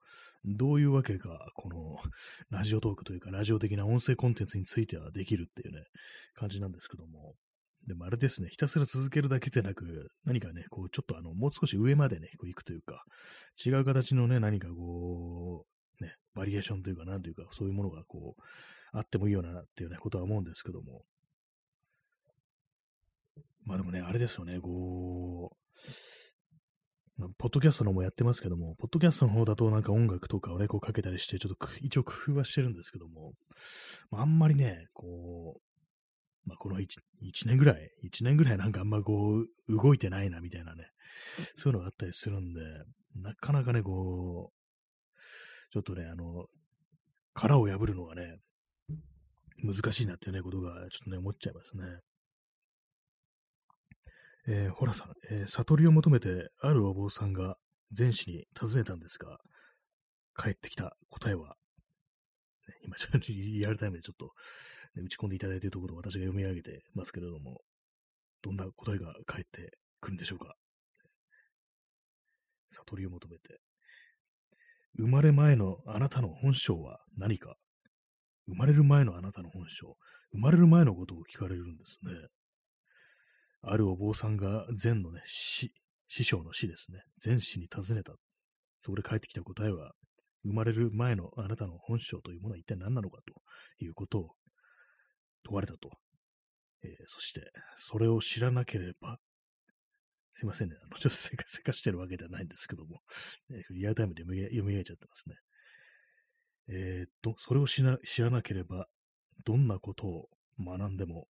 [0.46, 1.98] どういうわけか、この、
[2.50, 5.84] ラジオトークというか、ラジオ的な音声コンテンツについてはできるっていうね、
[6.34, 7.36] 感じなんですけども、
[7.86, 13.04] でもあれですね、ひたすら続けるだけでなく、何かね、こう、ちょっとあの、もう少し上までね、こう行くというか、
[13.66, 15.66] 違う形のね、何かこ
[16.00, 18.42] う、ね、バリエーションというか、なんというか、そういうものがこう、
[18.94, 21.04] あってもいいよなっていうね、ことは思うんですけども、
[23.66, 25.82] まあでもね、あれですよね、こう、
[27.18, 33.34] まあ、ポッドキャストの方もやってますけども、ポッドキャストの方だとなんか音楽とかをね、こうかけたりして、ちょっと一応工夫はしてるんですけども、
[34.10, 36.86] まあ、あんまりね、こう、まあこの 1,
[37.24, 40.88] 1年ぐらい、1年ぐらいなんかあんまこう、動いてないなみたいなね、
[41.56, 42.62] そういうのがあったりするんで、
[43.16, 46.46] なかなかね、こう、ちょっとね、あの、
[47.34, 48.40] 殻を破るのがね、
[49.64, 51.84] 難しいなっていうね、ことがちょっとね、思っちゃいますね。
[54.48, 57.56] えー、ホラさん、えー、悟りを求めてあるお坊さんが
[57.98, 59.38] 前史に尋ねたんですが、
[60.36, 61.56] 帰ってきた答えは、
[62.84, 64.32] 今ちょっとリアルタイムでちょっと、
[64.96, 67.62] ね、打ち込んでいただいているところを私が読み上げてますけれども、
[68.42, 70.56] どんな答えが返ってくるんでしょうか？
[72.70, 73.60] 悟りを求めて。
[74.98, 77.56] 生まれ前のあなたの本性は何か？
[78.48, 79.96] 生まれる前のあなたの本性、
[80.34, 82.12] 生まれる前のことを聞かれるんですね。
[83.66, 85.72] あるお坊さんが禅のね、師、
[86.08, 87.02] 師匠の師ですね。
[87.22, 88.14] 禅師に尋ねた。
[88.82, 89.94] そこで返ってきた答えは、
[90.44, 93.34] 生まれる前のあなたの本性というものは一体何なのかと
[93.84, 94.30] いうことを
[95.46, 95.90] 問われたと。
[96.84, 99.18] えー、そして、それを知らなければ、
[100.34, 100.76] すいませんね。
[100.84, 103.00] あの、ちょっとせかせかしてるわけではないんですけども、
[103.50, 105.36] えー、リアルタイムで読み上げちゃってますね。
[106.68, 108.88] えー、っと、それを知らなければ、
[109.46, 111.28] どんなことを学んでも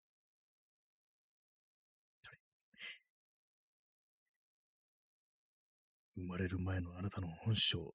[6.15, 7.93] 生まれる前のあなたの本性を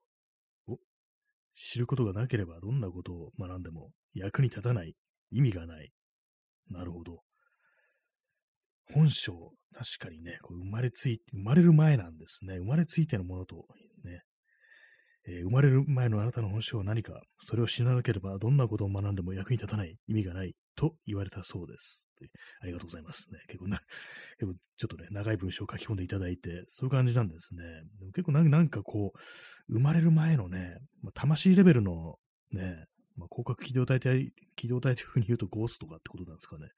[1.54, 4.94] 知ることがなければどんなことを学んでも役に立たない、
[5.33, 5.90] 意味がない。
[6.70, 7.20] なるほど。
[8.94, 9.33] 本性、
[9.74, 12.59] 確かにね、こう生まれついて、生まれる前なんですね。
[12.59, 13.66] 生まれついてのものと
[14.04, 14.22] ね、
[15.26, 22.08] えー、生まれる前のあなたの本性は何か、それを知らなければどんなことを学んでも役に立たない、意味がない、と言われたそうです。
[22.62, 23.40] ありがとうございますね。
[23.48, 23.80] 結構な、
[24.38, 27.64] 結構ちょっとね、長い文章を書き込んでいただいて、そういう感じなんですね。
[27.98, 32.14] でも結構なんかこう、生まれる前のね、まあ、魂レベルの
[32.52, 32.86] ね、
[33.16, 36.68] まあ、広角機動体体、機動体というふうに言うとゴーストかってことなんですかね。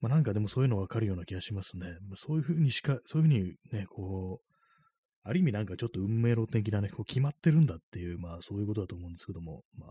[0.00, 1.96] まあ、なんかでもそういうのわかるような気がしますね。
[2.02, 4.54] まあ、そういうふうにしか、そういうふうにね、こう、
[5.26, 9.90] ある意味なんかちょっと運命論的なね、こう決まってるんだっていう、まあそういうことだと思うんですけども、まあ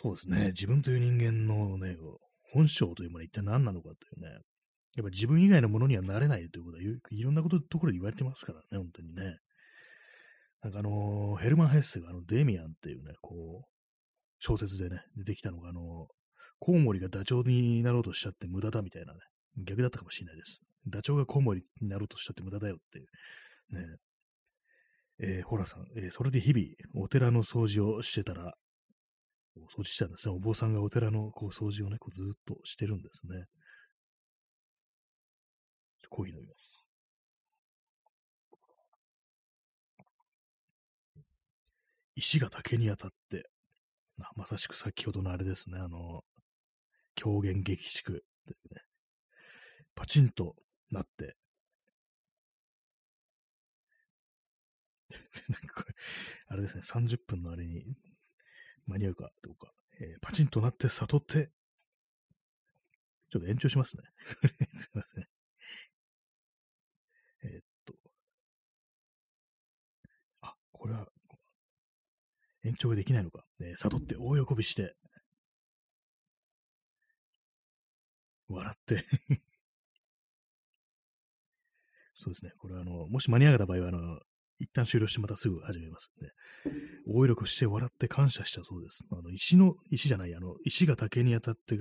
[0.00, 1.96] そうですね、自分という人間のね、
[2.52, 4.40] 本性というものは一体何なのかというね、
[4.96, 9.38] やっぱ自分以外のものにはなれないということは、いろんなこと、ところで言われてますからね、本当にね。
[10.62, 13.68] なんかあのー、ヘルマン・ヘッセがあの、デミアンっていうね、こう、
[14.40, 15.84] 小説でね、出てきたのが、あのー、
[16.58, 19.20] コウモリがダチョウになろうとしちゃって無駄だみたいなね、
[19.64, 20.60] 逆だったかもしれないです。
[20.86, 23.06] ダチョウがコウモリになろうとしちゃって無駄だよっていう、
[23.76, 23.96] ね。
[25.22, 28.54] えー、ホラさん、えー、それで日々、お寺の掃除をしてたら、
[29.56, 30.34] 掃除したんですね。
[30.34, 33.46] お坊さんがお寺のこう掃除をね、こうずっとしてるんですね。
[36.10, 36.84] コーヒー飲みます。
[42.16, 43.48] 石が竹に当たって、
[44.36, 46.22] まさしく先ほどのあれですね、あの、
[47.14, 48.82] 狂言激粛というね、
[49.94, 50.56] パチンと
[50.90, 51.36] なって、
[55.48, 55.94] なんかこれ、
[56.48, 57.96] あれですね、30分のあれに
[58.90, 61.50] 間に合うかどうか、えー、パチンとなって悟って、
[63.30, 64.02] ちょっと延長しますね。
[64.76, 65.28] すいません。
[67.44, 67.94] えー、っと。
[70.40, 71.06] あ、これは、
[72.64, 73.46] 延長ができないのか。
[73.60, 74.96] えー、悟って大喜びして、
[78.48, 79.04] 笑って
[82.14, 82.52] そうですね。
[82.58, 84.20] これは、あの、もし間に合った場合は、あの、
[84.60, 86.28] 一旦終了してまたすぐ始めますね。
[87.06, 89.04] 大喜びして笑って感謝したそうです。
[89.10, 91.78] あの、石の、石じゃない、あの、石が竹に当たって、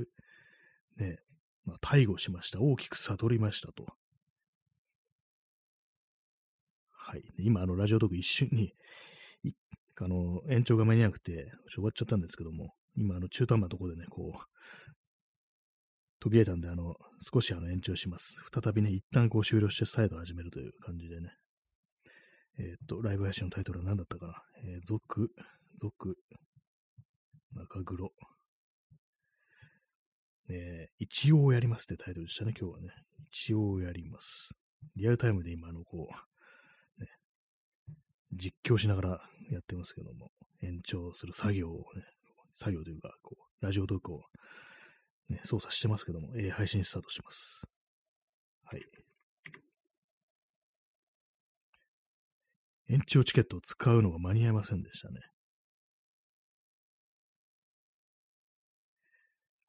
[0.97, 1.17] ね、
[1.65, 2.61] まあ、逮捕しました。
[2.61, 3.85] 大きく悟りましたと。
[6.89, 7.23] はい。
[7.37, 8.73] 今、あの、ラジオトーク一瞬に、
[10.01, 14.93] あの、延長が間に合わなくて、終わっちゃったんですけども、今、あの、中途半端なところでね、こう、
[16.19, 18.41] 途切れたんで、あの、少しあの延長します。
[18.53, 21.31] 再びね、一旦こう終了して再度始めるという感じでね、
[22.59, 24.43] えっ、と、ライブ配信のタイトルは何だったかな？
[24.65, 25.31] えー、続、
[25.77, 26.17] 続、
[27.53, 28.11] 中黒。
[30.49, 32.89] ね一応やりますってタイトルでしたね、今日はね。
[33.31, 34.55] 一応やります。
[34.95, 37.07] リアルタイムで今、あの、こう、ね、
[38.33, 39.09] 実況しながら
[39.51, 42.03] やってますけども、延長する作業をね、
[42.55, 44.23] 作業というか、こう、ラジオトークを、
[45.29, 47.65] ね、操作してますけども、えー、配信スタートします。
[48.65, 48.81] はい。
[52.89, 55.19] 延長チケットを使うのが間に合いませんでしたね。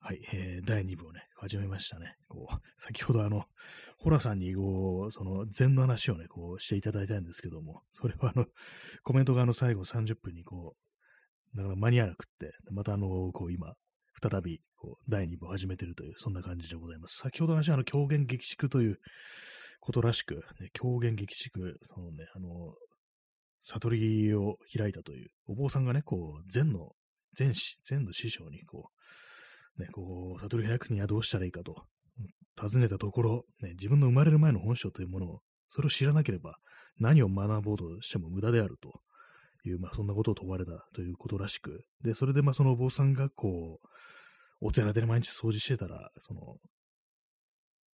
[0.02, 2.14] はい、えー、第2部をね、始めましたね。
[2.28, 3.44] こう、先ほどあの、
[3.98, 8.46] ホラさんにこう、その、禅の話をね、こう、していただいたんですけども、それはあの、
[9.04, 10.74] コメントがあの、最後30分にこ
[11.54, 13.74] う、だから間に合わなくって、またあの、こう、今、
[14.22, 17.18] 再び、こう、第2部を始めてるという、そんな感じでございます。
[17.18, 18.98] 先ほどの話はあの、狂言激粛という
[19.80, 22.74] ことらしく、ね、狂言激粛、そのね、あの、
[23.62, 26.92] 悟りを開いたという、お坊さんがね、こう、禅の、
[27.34, 28.90] 禅師、禅の師匠に、こ
[29.78, 31.84] う、ね、こう、悟り開くにはどうしたらいいかと、
[32.56, 36.56] 尋ねたところ、ね、自分の生まれる前の本性というものを、それを知らなければ
[36.98, 39.00] 何を学ぼうとしても無駄であると。
[39.64, 43.86] いう、まあ、そんなことを問われたということらしく、で、それで、まあ、そのお坊さんが、こう、
[44.60, 46.56] お寺で毎日掃除してたら、その、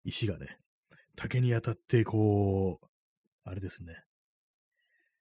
[0.05, 0.59] 石がね、
[1.17, 2.87] 竹に当たって、こう、
[3.45, 3.95] あれですね、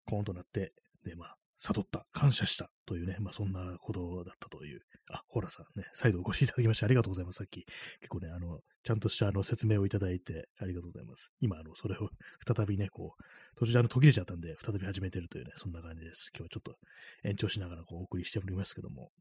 [0.05, 4.81] コーンとなって、で、まあ、悟った、感謝したというね、まあそんなことだったという。
[5.09, 7.37] あ、ホーラさんね、再度お越しいただきましてありがとうございます。
[7.37, 7.65] さっき、
[7.99, 11.31] 結構ね、あの、ちゃんとしたあの説明をいただいてありがとうございます。
[11.39, 12.09] 今、あの、それを
[12.45, 13.23] 再びね、こう、
[13.55, 16.29] 途中であの途切れちゃったんで、再び始めてるというね、そんな感じです。
[16.33, 16.75] 今日はちょっと
[17.23, 19.11] 延長しながらこうお送りしておりますけども。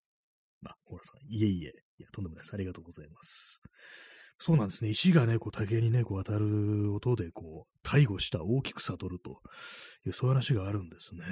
[0.61, 2.55] まあ、ホーラさん、いえいえ、いや、とんでもないです。
[2.55, 3.61] ありがとうございます。
[4.39, 4.91] そうなんですね。
[4.91, 9.41] 石がね、こう竹にね、こう当たる音で、こう、介護した大きく悟ると
[10.07, 11.23] いう、そういう話があるんですね。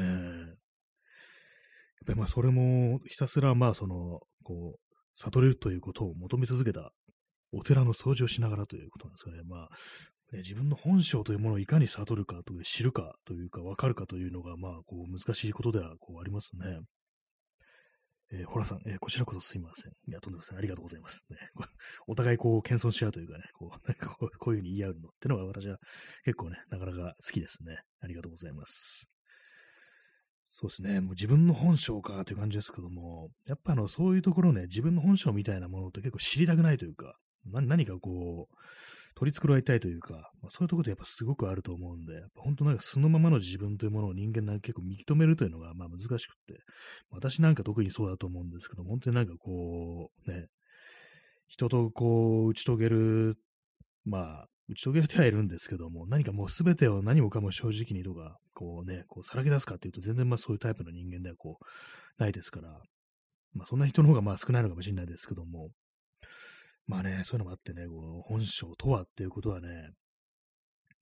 [2.03, 6.93] っぱりまあそれもひたすらまあその、こう、悟れるということを求め続けた
[7.53, 9.43] お寺の掃除をしながらということなんですかね。
[9.45, 9.69] まあ、
[10.33, 16.81] ね、自分の本性というものをいかに悟るかという知るかというか分かるかというのが、まあ、こう難しいことではこうありますね。
[18.33, 19.93] えー、ホラさん、えー、こちらこそすいません。
[20.09, 20.59] いや、とんでもない。
[20.59, 21.27] ありがとうございます。
[21.31, 21.37] ね、
[22.07, 25.79] お互いこう、謙遜し合うというかね、こう、 なんかこうこういうふうに言い合うのってのが私は
[26.25, 27.83] 結構ね、なかなか好きですね。
[28.01, 29.09] ありがとうございます。
[30.47, 31.01] そうですね。
[31.01, 38.57] もう自分の本性かという感じですけども、やっぱあの、そういうところね、自分の本性みたいなものって結構知りたくないというか、何かこう、
[39.23, 46.61] 取り繕いたいというか、まあ、そういうところでやっぱすごくあると思うんで、本当なんか素のままの自分というものを人間なんか結構認めるというのがまあ難しくって、
[47.09, 50.49] 私なんか特にそうだと思うんですけど、本当になんかこう、ね、
[51.47, 53.37] 人とこう、打ち解ける、
[54.05, 61.65] まあ、打ち解けてはいるんですけども、何かもう全てを何もかも正直にとか、こうね、こうさらけ出すかっていうと、全然まあそういうタイプの人間ではこう、
[62.21, 62.71] ないですから、
[63.55, 65.71] まあそんな人の方がまあ少ないのかもしれないですけども、
[66.87, 69.91] まあね、そういうのもあってね、こう本性とはっていうことはね、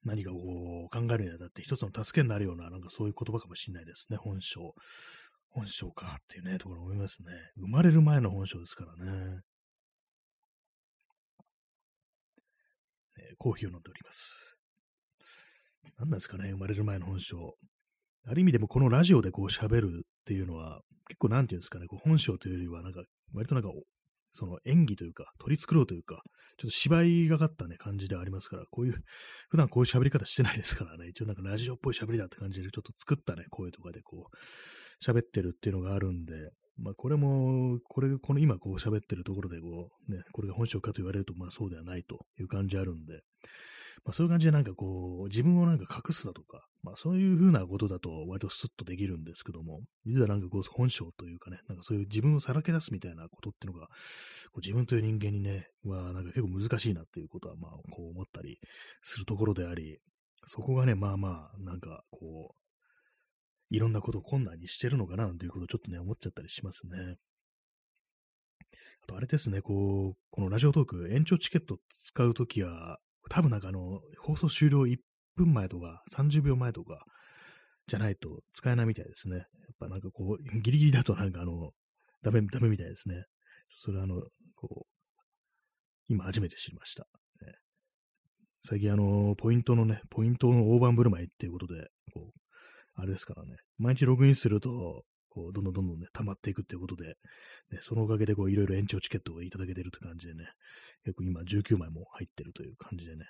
[0.04, 0.38] 何かこ
[0.86, 4.74] う考えるにあたって一つの助けになるような、なんかそういう言葉かもしれないですね、本性。
[5.50, 7.32] 本性かっていうね、ところ思いますね。
[7.56, 9.40] 生まれる前の本性ですからね。
[13.18, 14.56] えー、コーヒーを飲んでおります。
[15.98, 17.36] 何なんですかね、生まれる前の本性。
[18.26, 23.02] ある意味でもこのラジオでこう喋るっていうのは、結構なんていうんですかね、こう本性というよりは、なんか、
[23.34, 23.70] 割となんか、
[24.32, 26.22] その演技というか、取り繕うというか、
[26.56, 29.02] ちょっと芝居がかったね、感じでありますから、こういう、
[29.48, 43.22] 普段こういう喋り方してないですからね、一応なんかラジオっぽい喋りだって感じで、ちょっと作ったね、声とかでこう、喋ってるっていうのがあるんで、まあ、これも、これ、この今こう喋ってるところでこう、ね、これが本性かと言われると、まあそうではないという感じあるんで、
[44.05, 53.92] まあそういう感じでなんかこう、自分をなんか隠すだとか、まあそういうふうなことだと割とスッとできるんですけども、実はなんかこう本性というかね、なんかそういう自分をさらけ出すみたいなことっていうのが、こ
[54.57, 58.59] う自分という人間にね、はなんか結構難しいなっていうことはまあこう思ったり
[59.03, 59.98] するところであり、
[60.46, 62.61] そこがね、まあまあ、なんかこう、
[63.70, 67.17] いろんなことを困難にしてるのかなということをちょっとね、思っちゃったりしますね。
[69.04, 72.98] あと、あれですね、こう、このラジオトーク、延長チケット使うときは、
[73.29, 74.96] 多分なんかあの、放送終了1
[75.37, 77.04] 分前とか30秒前とか
[77.87, 79.37] じゃないと使えないみたいですね。
[79.37, 79.46] やっ
[79.79, 81.71] ぱなんかこう、ギリギリだとなんかあの、
[82.23, 83.25] ダメ、ダメみたいですね。
[83.71, 84.23] それはあの、
[84.54, 85.25] こう、
[86.08, 87.06] 今初めて知りました。
[87.44, 87.54] ね、
[88.68, 92.40] 最近あの、ポイントのね、ポイントの大盤振る舞いっていうことで、こう、
[92.94, 97.16] あれですからね、毎日ログインすると、こう、どんどんどんどんね、溜まっていくっていうことで、
[97.70, 100.44] ね、そのおかげで、こう、いろいろ延長チケットをいただけてるって感じでね、
[101.04, 103.24] 結構今19枚も入ってるという感じでね、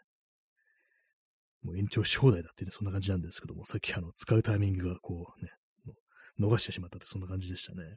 [1.63, 5.51] もう延長し放題だってね、そんな感じなんですけども、さっきあの、使うタイミングがこうね、
[6.41, 7.97] 逃してしまったってそんな感じでしたね。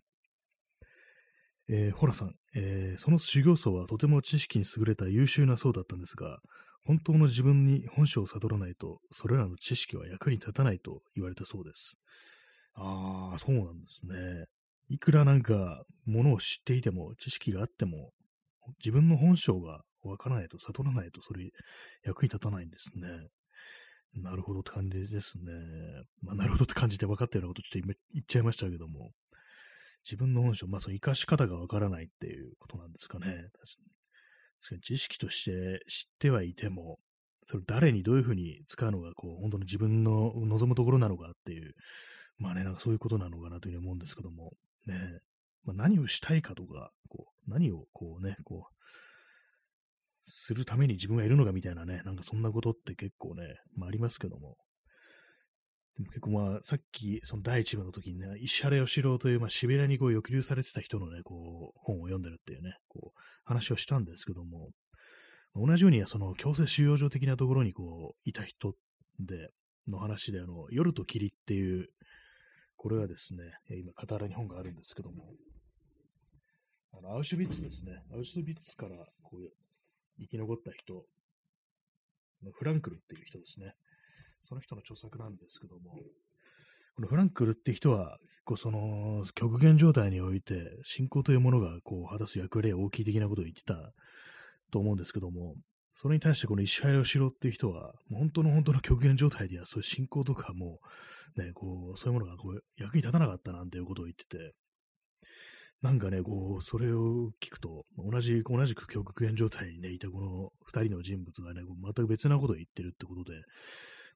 [1.70, 6.39] えー、ホラさん、えー、その修行僧はとても知識に優れた優秀な僧だったんですが、
[6.86, 11.95] 本当の自分に本性を悟らないと、それらの知識は役に立たないと言われたそうです。
[12.76, 14.46] ああ、そうなんですね。
[14.90, 18.12] いくらなんか、ものを知っていても、知識があっても、
[18.80, 21.50] 自分の本性がわからないと、悟らないと、それ、
[22.04, 23.08] 役に立たないんですね。
[24.16, 25.52] なるほどって感じですね。
[26.22, 29.12] まあ、なるほどって感じで分かったようなことちょっと言っちゃいましたけども、
[30.06, 33.26] 自分の本性、まあ、その生かし方がわからないっていうことなんですかね。
[33.26, 37.00] 確かに知識として知ってはいても、
[37.46, 41.74] それ誰にどういうふうに使うのが、こう、本当に自分の望むところなのかっていう、
[42.38, 44.54] まあね、なんかそういうことなのかなというふうに思うんですけども、
[44.88, 45.20] ね、
[45.66, 48.76] まあ、何をしたいかとか、こう、何をこうね、こう、
[50.26, 53.44] するために自分がいるのかみたいなね、なんかそんなことって結構ね、
[53.76, 54.58] まあありますけども、
[55.98, 64.72] でも結構まあ、さっき、その第一部の時にね、石原義郎という、まあ、シベリアにこう抑留されてた人のね、こう、本を読んでるっていうね、こう、話をしたんですけども、
[65.56, 68.74] 同じように、その、強制収容所的なところにこう、いた人
[69.20, 69.50] で、
[69.88, 71.90] の話で、あの、夜と霧っていう、
[72.84, 75.24] これはですね、今、語らに本があるんですけども、
[76.92, 79.54] あの、アウシュビッツですね、アウシュビッツからこう、
[80.20, 81.06] 生き残った人、
[82.52, 83.74] フランクルっていう人ですね。
[84.42, 85.96] その人の著作なんですけども、
[86.98, 93.94] このフランクルって人は、結構その極限状態において、信仰というものがこう果たす役割が大きい的なことを言ってた
[94.74, 95.56] と思うんですけども、
[95.96, 100.80] それに対してこの石原義郎っていう人は、本当の本当の極限状態ではそういう信仰とかも、
[101.38, 104.54] ね、こう、そういうものがこう役に立たなかったなんていうことを言ってて、
[105.82, 113.41] なんかね、こう、それを聞くと、同じ、同じく極限状態にね、いたこの二人の人物がね、全く別なことを言ってるってことで、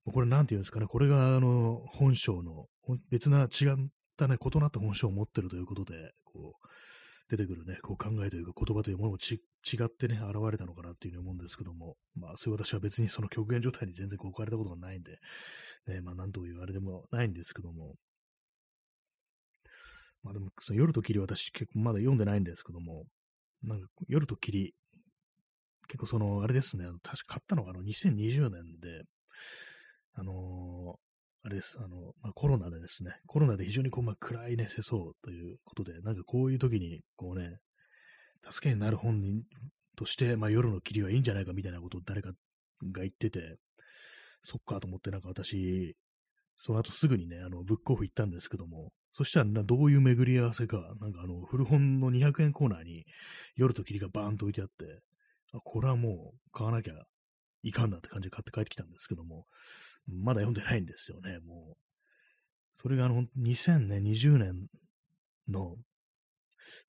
[0.06, 2.68] これなんていうんですかね、これがあの本性の
[3.10, 3.48] 別な違っ
[4.16, 6.68] たね、異なった本性を持ってるということで、こう、
[7.30, 9.36] 出てくるね、こう考えというか言葉というものも違
[9.84, 15.20] ってね、現れたのかなっていうふうに思うんですけども、まあそういう私は別にその極限状態に全然置かれたことがないんで、
[15.88, 17.96] ね、まあ何と言われてもないんですけども、
[20.24, 23.06] まあでも、その夜と霧私結構まだ読んでないんですけども、
[23.62, 24.74] なんか夜と霧、
[25.88, 29.04] 結構その、あれですね、確か買ったのがあの2020年で、
[30.14, 30.98] あの、
[31.44, 37.58] あれです、あの、まあ、コロナでですね、コロナで非常にこう、まあ、暗いね、世相ということで、なんかこういう時に、こうね、
[38.50, 39.44] 助けになる本人
[39.96, 42.32] として、まあ、夜の霧はいいんじゃないかみたいなことを誰か
[42.92, 43.58] が言ってて、
[44.42, 45.96] そっかと思って、なんか私、
[46.56, 53.06] その後すぐにね、あの、ブックオフ行ったんですけども、そしたらどういう巡り合わせか、なんかあの、古本の200円コーナーに
[53.56, 55.02] 夜と霧がバーンと置いてあって、
[55.54, 56.94] あ、これはもう買わなきゃ
[57.68, 59.46] いかんなって感じで買って帰ってきたんですけども、
[60.08, 61.78] まだ読んでないんですよね、もう。
[62.74, 64.68] それがあの、2020年
[65.48, 65.76] の、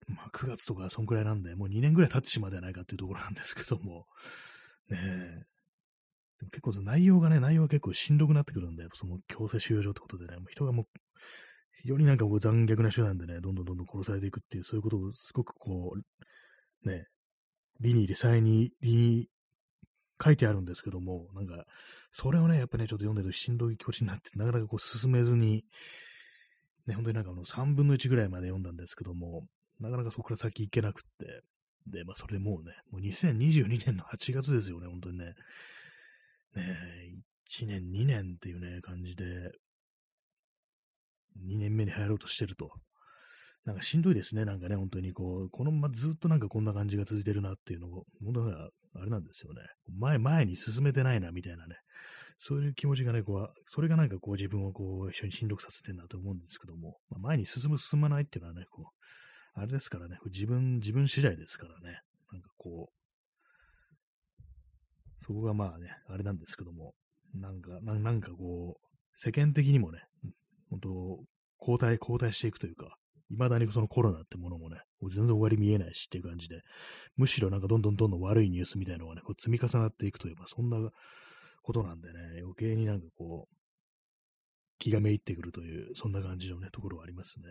[0.08, 4.06] まあ、9月とかそんくらいなんで、もう2年ぐらい経ってしまうじゃないかっていうところなんですけども、
[4.90, 5.42] ねえ。
[6.38, 10.86] でも結構内容がね、内容が結構しんどくなってくるんで、その強制収容所ってことでね、もう人がもう、
[11.82, 15.94] 非常になんかこう残虐な手段でね、どんどんどんどん殺されていくっていう、そういうことをすごくこ
[16.84, 17.06] う、ね、
[17.80, 19.28] 理に理細に、理に
[20.22, 21.64] 書いてあるんですけども、なんか、
[22.12, 25.64] それをね、やっぱね、ちょっと読んでるとしんどい気持ちになって、なかなかこう進めずに、
[26.86, 29.46] ね、本当になんかあの3分の1ぐらいまで読んだんですけども、
[29.78, 31.42] なかなかそこから先行けなくって、
[31.86, 35.34] で、まあそれでもうね、もう2022年の8月ですよね、本当にね。
[36.54, 36.64] ね
[37.48, 39.24] 1年、2年っていうね、感じで、
[41.46, 42.72] 2年目に入ろうとしてると。
[43.64, 49.60] なんかしんどいですね、なんかね、本当にこう、このままずっとなんかこんな感じが続いてるなっていうのを、本当はあれなんですよね。
[49.98, 51.76] 前、前に進めてないな、みたいなね。
[52.38, 58.92] そういう気持ちがね、こう、それがなんかこう自分をこう、一緒にしんどくさせてるなと思うんですけども、まあ、前に進む、進まないっていうのはね、こ
[59.56, 62.00] う、あれですからね、自分、自分次第ですからね。
[62.32, 62.98] なんかこう、
[65.18, 66.94] そこがまあね、あれなんですけども、
[67.34, 70.00] なんか、なんかこう、世間的にもね、
[70.70, 70.88] 本当
[71.60, 72.96] 交代、交代していくというか、
[73.30, 76.62] 未だにそのコロナってものもね、全然終わり見えないしっていう感じで、
[77.16, 80.78] むしろなんかどんどんどんどん悪いニュースみたいなのがね、こう積み重なっていくという、まあそんな
[81.62, 83.54] ことなんでね、余計になんかこう、
[84.78, 87.44] 気がめいってくるという、そんな感じのね、ところはありますね。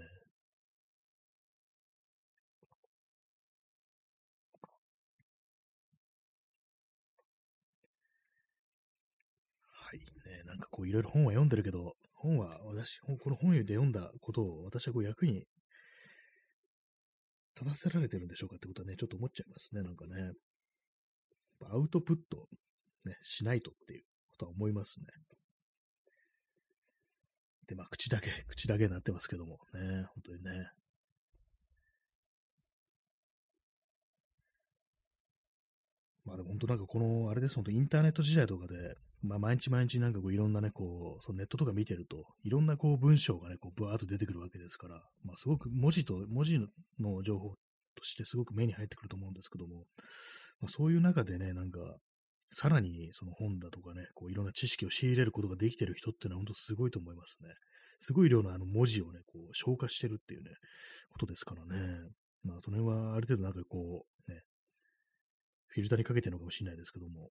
[9.71, 9.99] はい。
[9.99, 15.45] ね、なんかこういろいろ本は読んでるけど、本は私、この本で読んだことを私はこう役に
[17.59, 20.31] 立たせられてるんでしょうかってことはね、ちょっと思っちゃいますね、なんかね。
[21.65, 22.47] アウトプット、
[23.05, 25.05] ね、しないとっていうことは思いますね。
[27.67, 30.71] で、まあ、口だけ、口だけになってますけどもね、本当にね。
[36.23, 38.95] まあでも本当なんかこの、あれです、本当インターネット時代とかで、
[39.27, 46.59] まあ毎日毎日なんかこういろんなね、こう、そのネットとか見てると、いろんなこう文章がね、こうブワーっと出てくるわけですから、まあすごく文字と、文字
[46.99, 47.49] の情報
[47.95, 49.85] としてすごく目に入ってくると思うんですけども、
[50.61, 51.79] まあ、そういう中でね、なんか、
[52.49, 57.49] さらにその本だとかね、こういろんな知識を仕入れることができてる人っていうのは本当すごいと思いますね。
[57.99, 60.51] すごい量のあの文字をね、こう消化してるっていうね、
[61.11, 61.99] ことですからね。
[62.43, 64.41] まあその辺はある程度なんかこう、ね、
[65.67, 67.29] フィルターにかけてるのかもしれないですけども。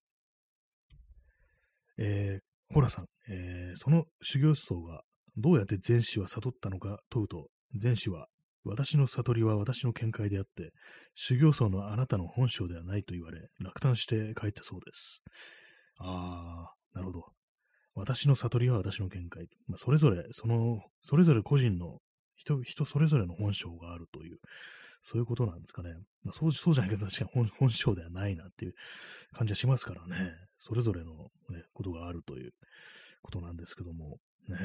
[1.98, 5.02] えー、ホラさん、えー、その修行僧が
[5.36, 8.26] どうやって禅師は悟ったのか問うと、禅師は
[8.64, 10.72] 私の悟りは私の見解であって、
[11.14, 15.22] 修行僧のあなたの本性ではないと言われ、落胆して帰ったそうです。
[15.98, 17.24] あー、なるほど。
[17.94, 19.46] 私の悟りは私の見解。
[19.68, 21.98] まあ、それぞれ、その、それぞれ個人の
[22.34, 24.38] 人、人それぞれの本性があるという、
[25.02, 25.94] そういうことなんですかね。
[26.22, 28.74] まあ、そうそうじゃないけど、確かに本本性ではないなっていう
[29.32, 30.32] 感じはしますからね。
[30.58, 31.12] それぞれの、
[31.50, 32.52] ね、ことがあるという
[33.22, 34.18] ことなんですけども、
[34.48, 34.56] ね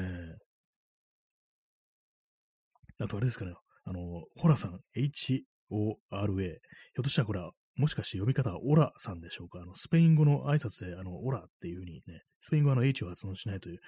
[3.00, 3.52] あとあれですかね、
[3.84, 6.44] あの、ホラさん、H-O-R-A。
[6.44, 9.60] ひょっとしたらこれは、もしかして読み方はオラさんでしょうか？
[9.60, 13.78] あの、スペイン語の挨拶で、あの、オラっていうふうにね、スペイン語はあの H を発音しないという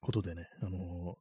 [0.00, 1.16] ことでね、あの、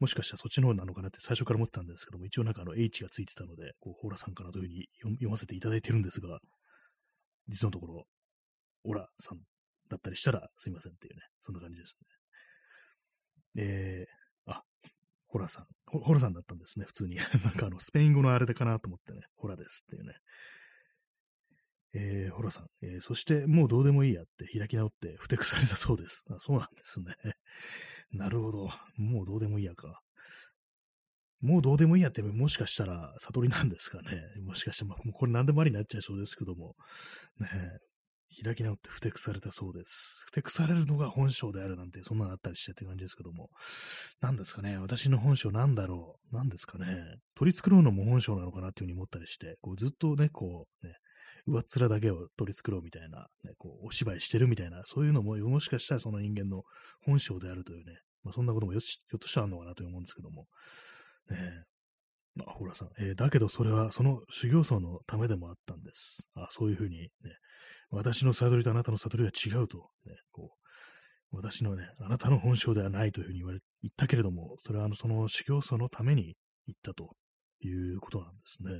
[0.00, 6.38] もしかしたらそっちの方なのかなって最初から思ってたんですけども、一応なんかあの H がついてたので、こう、ホラさんかなというふうに読ませていただいてるんですが、
[7.48, 8.04] 実のところ、
[8.84, 9.38] オラさん
[9.90, 11.96] だったりしたらすいませんっていうね、そんな感じです
[13.56, 13.62] ね。
[13.62, 14.62] えー、あ、
[15.26, 15.66] ホラさん。
[15.86, 17.16] ホラさんだったんですね、普通に。
[17.44, 20.14] なんかあの、スペイン語のあれでかなと思ってね、ホラですっていうね。
[21.92, 26.24] えー、ホラさん、えー、そしてもうどうでもいいやって開き直ってふてくされたそうです。
[26.30, 27.16] あそうなんですね。
[28.12, 28.70] なるほど。
[28.96, 30.00] もうどうでもいいやか。
[31.40, 34.20] もうどうでもいいやってもしかしたら悟りなんですかね。
[34.44, 36.74] もしかして、まあ、もうこれ何でもありになっちゃいそうですけども。
[37.40, 37.48] ね
[38.44, 40.22] 開き直ってふてくされたそうです。
[40.26, 43.50] ふてくされるのが本性であるなんて、そんなのあったりしてって感じですけども。
[44.20, 50.94] 何ですかね私の本性なんだろう何ですかね取り繕うのも本性なのかなっていうふうに思ったりして、こうずっとね、こう、ね、
[51.46, 56.62] 上っ面だけを取り繕うみたいな、ね、こう、お芝居してるみたいな、そういうのも、もしかしたらその人間の
[57.04, 60.46] 本性であるというね、まあ、そんなこともよし、ひょっとしたらあるのかなと思うんですけども。
[61.30, 61.64] ね
[62.36, 66.30] まあ、ほらさん、えー、だけどそれはその修行僧のためでもあったんです。
[66.34, 67.10] あそういうふうにね、
[67.90, 70.52] 私の悟りとあなたの悟りは違うと、ね、こ
[71.32, 76.36] う、私のね、あなたの本性ではないというふうに言われ、言ったけれども、それはあの、その修行僧のために
[76.66, 77.16] 言ったと
[77.60, 78.70] いうことなんですね。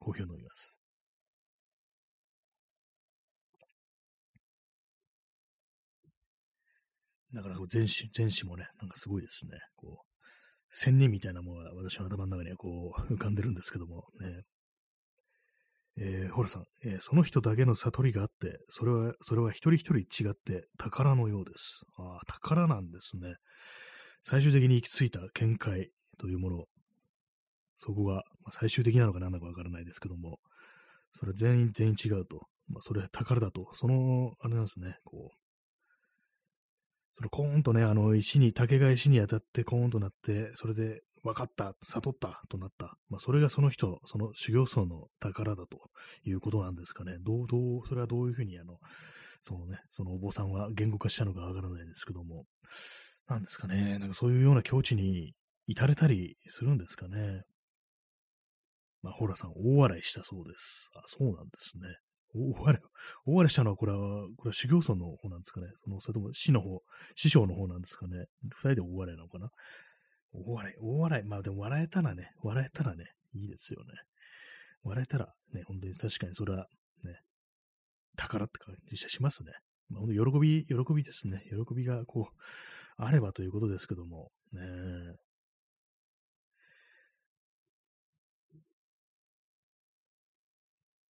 [0.00, 0.76] コーヒーを飲みます。
[7.32, 9.58] だから、全史、全史もね、なんかすごいですね。
[9.76, 10.06] こう、
[10.72, 14.42] 仙人みたいなものが私の頭の中にはこう、浮かんでるんですけども、ね。
[16.02, 21.82] えー、ホラさん、えー、その人だけの悟りがあって、それは、それは一人一人違って宝のようです。
[21.98, 23.34] ああ、宝なんですね。
[24.22, 26.64] 最終的に行き着いた見解というもの、
[27.80, 28.20] そこが、ま
[28.50, 30.38] あ、最終的なのか何なのかわからないですけども、
[31.12, 32.46] それ全員全員違うと。
[32.68, 33.70] まあ、それ宝だと。
[33.74, 35.36] その、あれなんですね、こう、
[37.12, 42.96] そのコーンとね、あの石に、竹が石に当たってコーンとなって、それで分かった、悟ったとなった。
[43.08, 45.78] まあ、それがその人、その修行僧の宝だと
[46.24, 47.16] いうことなんですかね。
[47.24, 48.76] どう、どう、それはどういうふうに、あの、
[49.42, 52.44] そのね、そのお坊さんは言語化したのかわからないですけども、
[53.26, 53.98] なんですかね。
[53.98, 55.34] なんかそういうような境地に
[55.66, 57.42] 至れたりするんですかね。
[59.02, 60.90] まあ、ホラさん、大笑いしたそうです。
[60.94, 61.88] あ、そうなんですね。
[62.34, 62.86] 大笑い、
[63.26, 63.98] 大笑いしたのは、これは、
[64.36, 65.66] これは修行僧の方なんですかね。
[65.82, 66.80] その、それとも師の方、
[67.16, 68.26] 師匠の方なんですかね。
[68.44, 69.50] 二人で大笑いなのかな。
[70.32, 71.24] 大笑い、大笑い。
[71.24, 73.94] まあでも笑えたらね、笑えたらね、いいですよね。
[74.84, 76.66] 笑えたらね、本当に確かにそれは
[77.04, 77.20] ね、
[78.16, 79.52] 宝って感じしますね。
[79.88, 81.42] まあ、本当喜び、喜びですね。
[81.50, 82.34] 喜びがこう、
[82.96, 84.60] あればということですけども、ね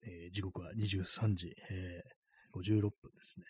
[0.08, 3.46] えー、時刻は23時、えー、56分ですね。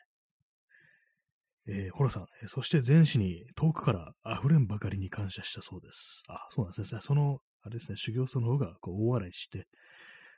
[1.70, 6.24] えー、ホラさん、そして前史に遠くから溢れんばかりに感謝したそうです。
[6.30, 7.02] あ、そうなんですね。
[7.02, 9.68] その、あれですね、修行僧の方がこう大笑いして、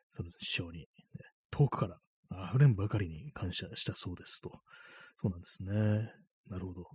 [0.09, 0.87] その師匠に、ね、
[1.51, 1.99] 遠くから
[2.49, 4.49] 溢れんばかりに感謝したそうですと。
[5.21, 5.73] そうなんですね。
[6.49, 6.85] なるほど。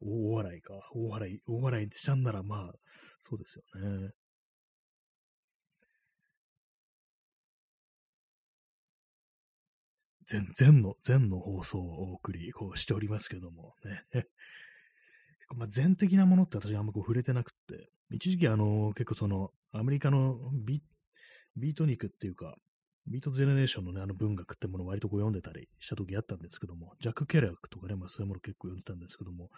[0.00, 0.74] 大笑いか。
[0.92, 2.72] 大笑い、大笑いしたんならまあ、
[3.20, 4.10] そうですよね。
[10.32, 14.04] 全、全の、全の放送をお送り、こうしておりますけどもね。
[15.54, 20.82] まあ、全的なものって私あんまこう触れてなくって、一時期あの、結構その、アメリカのビ
[21.56, 22.56] ビート肉っていうか、
[23.06, 29.50] ビートゼネレーションのね、あの文学ってものを割とこう読んでたりした時あったんですけども、ジャック・ケラーとかね、まあそういうもの結構読んでたんですけども、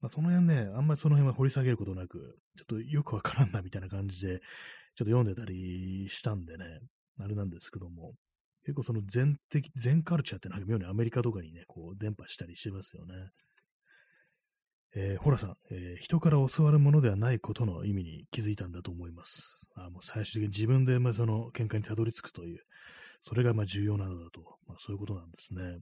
[0.00, 4.42] まあその辺ね、あんまりその辺は掘り下げることなく、ちょっとよくわからんなみたいな感じで、ちょっ
[4.96, 6.80] と読んでたりしたんでね、
[7.20, 8.14] あれなんですけども、
[8.66, 13.14] 結構その全的、全カルチャーってなんか妙にアメリカとかにね、こう伝播したりしてますよね。
[14.96, 19.70] えー、ホラさん、えー、人から教わるものではないことの意味に気づいたんだと思います。
[19.76, 22.58] あもう最終的に自分でまあその見解にたどり着くという、
[23.22, 25.78] それがまあ重要なのだと、まあ、そういうことなんですね。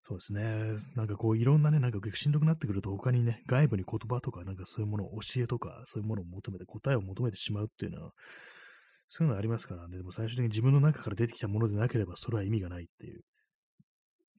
[0.00, 0.78] そうですね。
[0.96, 8.12] なんかこういろんなね、なんかしんどくなってくると他にね、外部に言葉とかなんかそういうものを教えとかそういうものを求めて答えを求めてしまうっていうのは、
[9.10, 9.96] そういうのありますからね。
[9.96, 13.22] でも最終的に自分の中から出てきたものでなければそれは意味がないっていう、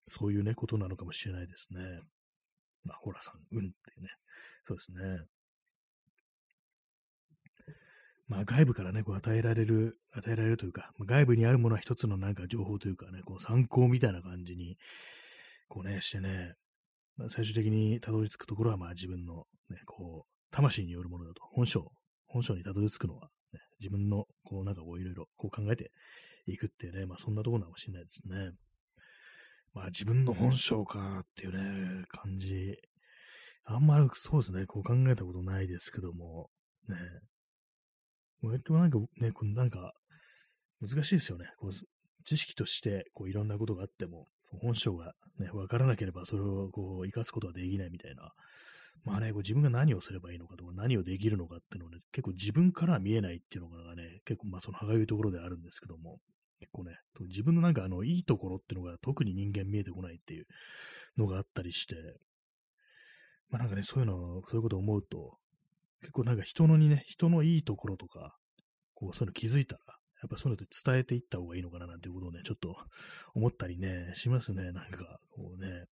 [0.07, 1.82] そういうね、ことなのかもしれないですね。
[2.84, 4.09] まあ、ホラさん、うんっていうね。
[4.63, 5.26] そうですね。
[8.28, 14.78] まあ、外部からね、こう与えられる、与えられるというか、まあ、外部にあるものは一つのなんか情報というかね、こう参考みたいな感じに、
[15.67, 16.53] こうね、してね、
[17.17, 21.86] まあ、最終的にたどり着くところは、まあ自分のね、こう、魂によるものだと、本性、
[22.28, 23.30] 本性にたどり着くのは、
[23.80, 25.91] 自分の、こう、なんかこう、いろいろ、こう考えて
[26.45, 28.52] いくっていうね、まあそんなところかもしれないですね。
[29.74, 32.76] まあ自分の本性かっていうね、感じ。
[33.64, 36.49] あんまりそうですね、こう考えたことないですけども、
[36.89, 36.97] ね。
[38.41, 39.93] 割となんかね、こなんか
[40.82, 41.45] 難しいですよね。
[41.58, 41.72] こう
[42.24, 48.32] 知識としてこういろんなことがあっても、その本性がね、わからなければそれをこう生かすことはできないみたいな。
[49.04, 56.20] まあね、こう自分が何をすればいいのかとか何をできるのかっていうのはね、結構自分からは見えないっていうのがね、結構まあその歯がゆいところであるんですけども、
[56.60, 56.92] 結構ね、
[57.28, 60.46] 自分のなんかあの、いいところっていうのが特に人間見えてこないっていう
[61.18, 61.96] のがあったりして、
[63.50, 65.38] まあなんかね、そういうの、そういうことを思うと、
[66.02, 68.36] 結構なんか人のにね、人のいいところとか、
[68.94, 69.82] こう、そういうの気づいたら、
[70.22, 72.76] やっぱそういうのって伝えていった方がいいのかななんていうことをね、ちょっと
[73.34, 74.72] 思ったりね、しますね。
[74.72, 75.86] なんか、こうね、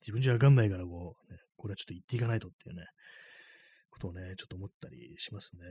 [0.00, 2.84] 自分じゃわかんないからこう、ね、これはちょっと言っていかないとっていうね、
[3.90, 5.62] ことをね、ちょっと思ったりしますね。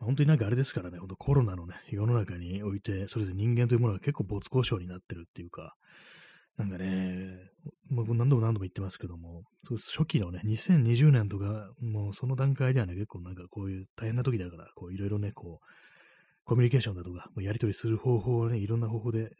[0.00, 5.74] ま本当になんかあれですからね、本当コロナのね、世の中において、それぞれ人間というものが結構没交渉になってるっていうか、
[6.56, 7.38] なんかね、
[7.88, 15.66] もう何度も何度も言ってますけども、そう初期のね、2020年とか、もうその段階ではね、結構なんかこういう大変な時だから、こういろいろね、こう、
[16.44, 19.30] コミュニケーションだとか、やり取りする方法をね、いろんな方法で、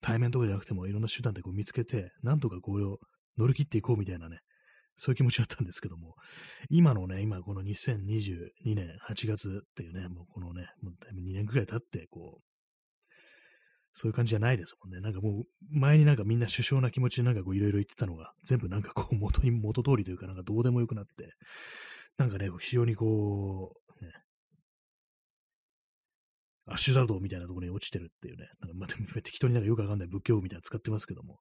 [0.00, 2.98] 対面とかじゃなくてもいろんな手段でこう見つけて、なんとかこれを
[3.38, 4.38] 乗り切っていこうみたいなね、
[4.96, 6.14] そういう気持ちだったんですけども、
[6.68, 12.42] 今のね、今この2022年8月っていうね、もうこのね、もうだいぶ2年くらい経って、こう、
[13.94, 15.00] そういう感じじゃないですもんね。
[15.00, 21.32] なんかもう、前になんかみんな首相な気持ちでなんかこういろいろ言ってたのが、全部なんかこう元に元通りというかなんかどうでもよくなって、
[22.16, 23.89] なんかね、非常にこう、
[26.66, 31.38] アシュラドみたいなところに落ちてるっていうね、なんかまた適当になんかよくわかんない仏教みたいな使ってますけども、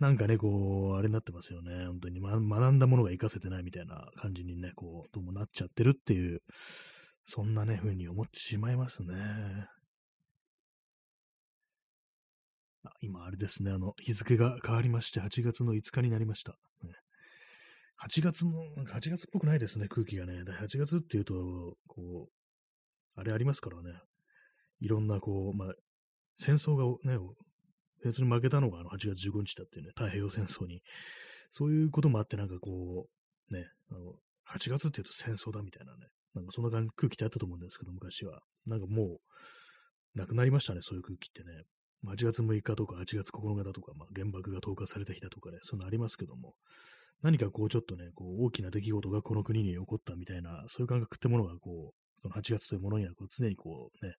[0.00, 1.86] なんかね、こう、あれになってますよね。
[1.86, 6.42] 本当に、ま、学んだものが活かせてないみたいな感じにね、こう、どうもなっちゃってるっていう、
[7.26, 9.14] そんなね、風に思ってしまいますね。
[12.84, 16.56] あ今、あれですね、あの、日付が変わりまして、8月の5日になりました。
[18.02, 20.42] 8月の、なんか8月っぽくないですね、空気がね。
[20.42, 24.00] 8月っていうと、こう、あれありますからね。
[24.84, 25.74] いろんな、こう、まあ、
[26.36, 27.18] 戦争がね、
[28.02, 30.82] 戦争に負けたのがあの8月15日だっていうね、太平洋戦争に。
[31.50, 33.06] そういうこともあって、なんかこ
[33.50, 34.12] う、ね、あの、
[34.50, 38.40] 8月って言うと戦争だみたいなね、なんかそんな空気ってあったと思うんですけど、昔は。
[38.66, 39.20] なんかも
[40.14, 41.62] う、なくなりましたね、そういう空気ってね。
[42.06, 46.54] 8月6日とか8月9日だとか、まあ、原爆が投下された日だとかね、そんなありますけども、
[47.22, 54.14] 何かこうちょっとね、こう大きな出来事がこの国に起こったみたいな、そういう感覚ってものがこう、その8月というものにはこう常にこうね、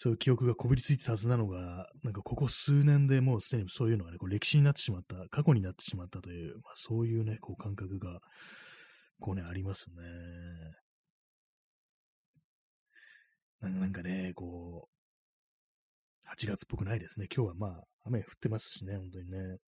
[0.00, 8.20] そういう記憶がこびりついてたはずなのが、なんかここ数年でもうすでにそういうのがね、こう歴史になってしまった、過去になってしまったという、まあ、そういうね、こう感覚が、
[9.20, 9.96] こうね、ありますね。
[13.60, 17.26] なんかね、こう、8月っぽくないですね。
[17.34, 19.58] 今日はまあ、雨降ってますしね、本当にね。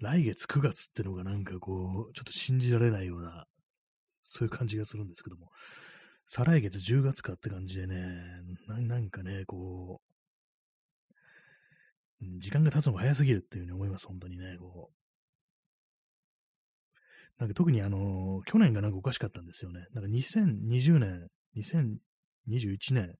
[0.00, 3.46] 来月9月ってのがなんかこう、ちょっと信じられないような、
[4.22, 5.48] そういう感じがするんですけども、
[6.26, 7.96] 再来月10月かって感じでね、
[8.66, 10.12] なんかね、こう、
[12.38, 15.02] 時間が経つのが早すぎるっていうふうに思います、本当にね、こう。
[17.38, 19.86] なんか特にあの、去年がなんかおかしかったんですよね。
[19.92, 23.16] なんか2020年、2021年、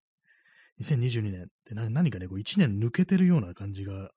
[0.81, 4.11] 2022年って何かね、こう1年抜けてるような感じが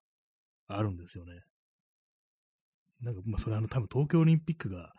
[0.69, 1.43] あるんですよね。
[3.01, 4.93] なんか、まあ、それあの、多分東京オリンピックが、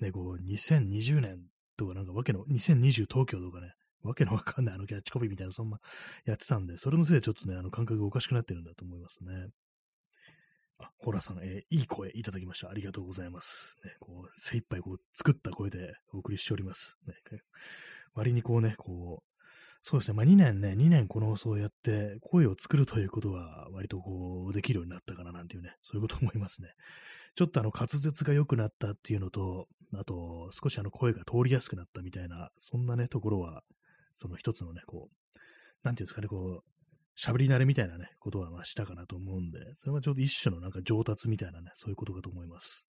[0.00, 1.38] ね、こう、2020年
[1.80, 3.72] とかなんかわけの、2020東京とかね、
[4.02, 5.78] わけのわかんないあのキャッチコピーみたいな、そんな
[6.24, 9.48] やってたんで、それのせいでちょっとね、あの感覚がおかしくなってるんだと思いますね。
[10.78, 12.70] あ、ホラーさん、えー、いい声いただきました。
[12.70, 13.76] ありがとうございます。
[13.84, 16.98] ね、こう、精一杯こう、作った声でお送りしております。
[17.06, 17.14] ね、
[18.14, 19.30] 割にこうね、こう、
[19.82, 26.68] そうですね、まあ2年ね、2年この放送をやって、声を作るということは、割とこう、できるようになったかななんていうね、そういうこと思いますね。
[27.36, 33.62] ちょっとあの滑舌が良くなったっていうのと、あと少しあの声が通りやすくなったみたいな、そんなね、ところは、
[34.16, 35.38] その一つのね、こう、
[35.82, 36.70] なんていうんですかね、こう、
[37.18, 42.88] 喋り慣れみたいなね、ことはまあしたかなと思うんで、それはちょうど一種のなんか上達みたいなね、そういうことかと思います。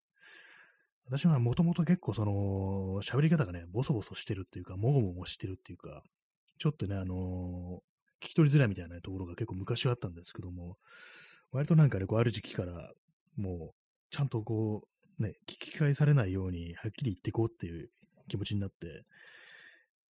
[1.05, 6.03] 私はもともと結構その、喋り方がね、ボソボソしてるっていうか、もごもごしてるっていうか、
[6.59, 10.77] ちょっとね、あのー、聞き取りづらいみたいな、ところが結構昔はあったんですけども、
[11.51, 12.91] 割となんかね、こうある時期から、
[13.35, 13.80] もう、
[14.11, 14.83] ちゃんとこ
[15.19, 17.89] う、ね、聞き返されないように、はっきり言っていこうっていう
[18.27, 19.05] 気持ちになって、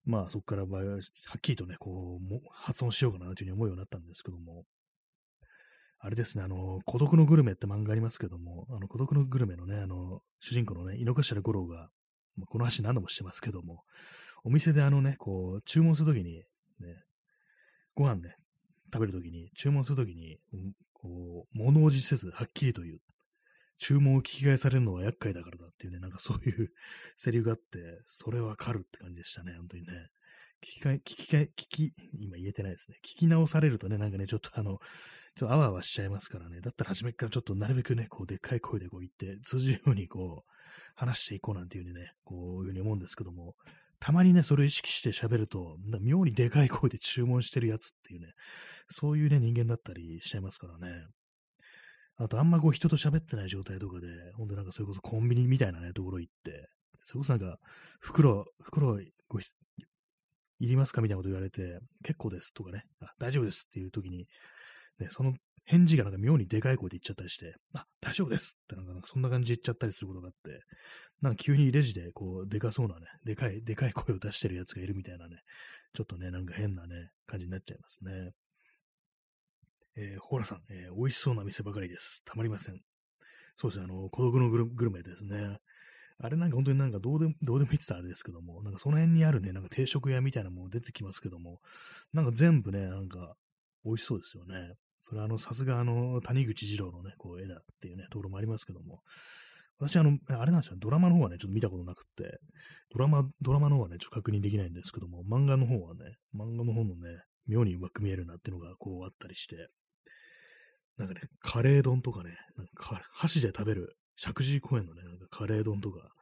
[0.03, 1.01] まあそこから場合は、はっ
[1.41, 4.63] きりとね、こう、も発音しようかなというふうに思うようになったんですけども、
[5.99, 11.89] あれですね、あの、孤独のグルメって漫画ありますけども、あの、孤独のグルメのね、あの、主人公のね、井の頭五郎が、
[12.37, 13.83] まあ、この話何度もしてますけども、
[14.43, 16.37] お店であのね、こう、注文するときに、
[16.79, 17.03] ね、
[17.93, 18.33] ご飯ね、
[18.91, 20.39] 食べるときに、注文するときに、
[20.93, 22.97] こう、物おじせず、はっきりと言う。
[23.81, 26.71] 注文を聞き返されるのは厄介だからだっていうね、なんかそういう
[27.17, 29.93] セリフがあって、それわかるって感じでしたね、本当にね。
[30.63, 32.97] 聞き返、聞き返、聞き、今言えてないですね。
[33.03, 34.77] 聞き直されるとね、なんかね、ちょっとあの、
[35.35, 36.61] ちょっとあわあわしちゃいますからね。
[36.61, 40.51] だったら初めからちょっとなるべくね、こう、でっかい声でこう言って、通じるようにこう、
[40.93, 43.55] 話していこうなんていうふうにね、こういうふうに思うんですけども、
[43.99, 48.33] たまにね、それを意識して喋ると、妙にでかい声で注文してるやつっていうね、
[48.89, 51.07] そういうね、人間だったりしちゃいますからね。
[52.17, 56.69] あと、あんまこう人と喋ってない状態とかで、ほんとなんかそれこそコンビニみたいなね、ところ行って、
[57.03, 57.57] それこそなんか、
[57.99, 59.43] 袋、袋、ごい
[60.67, 64.27] りますかみたいなこと言われて、結構ですとかね、あ大丈夫ですっていう時に、
[64.99, 65.33] ね、その
[65.65, 70.61] 返事がなんか妙にでかい声で言っちゃったりして、あ、大丈夫ですってなんかそんな感じで言っちゃったりすることがあって、
[71.21, 75.37] なんか急にレジでこう、でかそうなね、でかい、でかい声を出してるやつがいるみたいなね、
[75.93, 78.31] ちょっとね、なんか変なね、感じになっちゃいますね。
[79.95, 82.23] えー、ホラさん、えー、美味しそうな店ばかりです。
[82.25, 82.79] たまりません。
[83.57, 85.57] そうですね、あの、孤独のグルメですね。
[86.23, 91.59] あれなんか本当になんかどうでも、どうでもいいって言ったらあれですけども、なんかその辺にあるね、なんか定食屋みたいなもの出てきますけども、
[92.13, 93.35] なんか全部ね、なんか
[93.83, 94.75] 美味しそうですよね。
[94.99, 99.01] それはあの、さすがあの、谷口二郎のね、こう絵だっていうね、ところもありますけども、
[99.79, 102.39] 私あの、あれなんですよ、ドラマの方はね、ちょっと見たことなくって、
[102.91, 109.55] ドラマ、ドラマの方はね、ちょっと確認できないんですけども、漫画の方はね、漫画の方のね、妙にうまく見えるなっていうのがこうあったりして、
[111.01, 116.13] なんかね、カレー丼とかね、なんか箸で食べる、石神井公園のね、なんかカレー丼とか、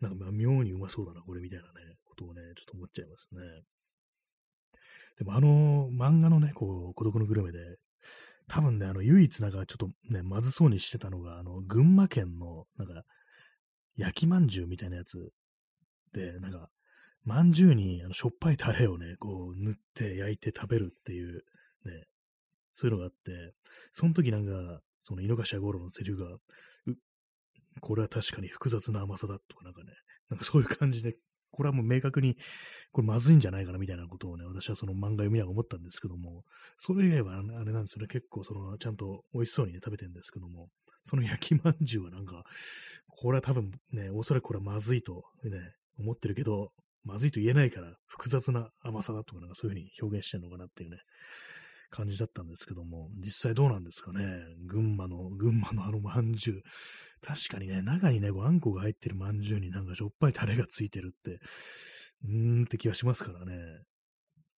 [0.00, 3.40] なんか妙にうまそうだな、これみたいなね、ことをね、ちょっと思っちゃいますね。
[5.18, 7.58] でもあの漫画のね、こう、孤独のグルメで、
[8.46, 13.04] 多分ね、あの、唯一なんかちょっとね、まずそうにしてたのが、あの、群馬県の、なんか、
[13.96, 15.32] 焼きまんじゅうみたいなやつ
[16.12, 16.68] で、なんか、
[17.24, 21.44] まんじゅうにあのしょっぱいタレをね、こう塗って焼いて食べるっていう、
[21.84, 22.06] ね、
[22.80, 23.52] そういうのがあって、
[23.92, 26.38] その時なんか、その井の頭五郎のセリフが、
[27.80, 29.92] これは確かに複雑な甘さだとかなんかね、
[30.30, 31.14] なんかそういう感じで、
[31.50, 32.36] これはもう明確に、
[32.90, 36.44] これまずいんじゃないかなみたいなことをね、私はその漫画読みながら思ったんですけども、
[36.78, 40.70] それ以外はあれなんですよね、結構その、ちゃんと美味しそうにね、食べてるんですけども、
[41.02, 42.44] その焼きまんじゅうはなんか、
[43.08, 46.72] これは多分ね、おそらくこれはまずいとね、思ってるけど、
[47.04, 50.98] まずいと言えないから複雑な甘さだとかなんかそういうふうに表現してるのかなっていうね、
[51.90, 54.24] 感じだったんですけども、実際どうなんですかね。
[54.66, 56.62] 群馬の、群馬のあのまんじゅう。
[57.20, 61.40] 確かにね、中にね、あんこが入ってるまんじゅうになんかしょっぱいタレがついてるって、
[62.24, 63.54] うーんって気がしますからね。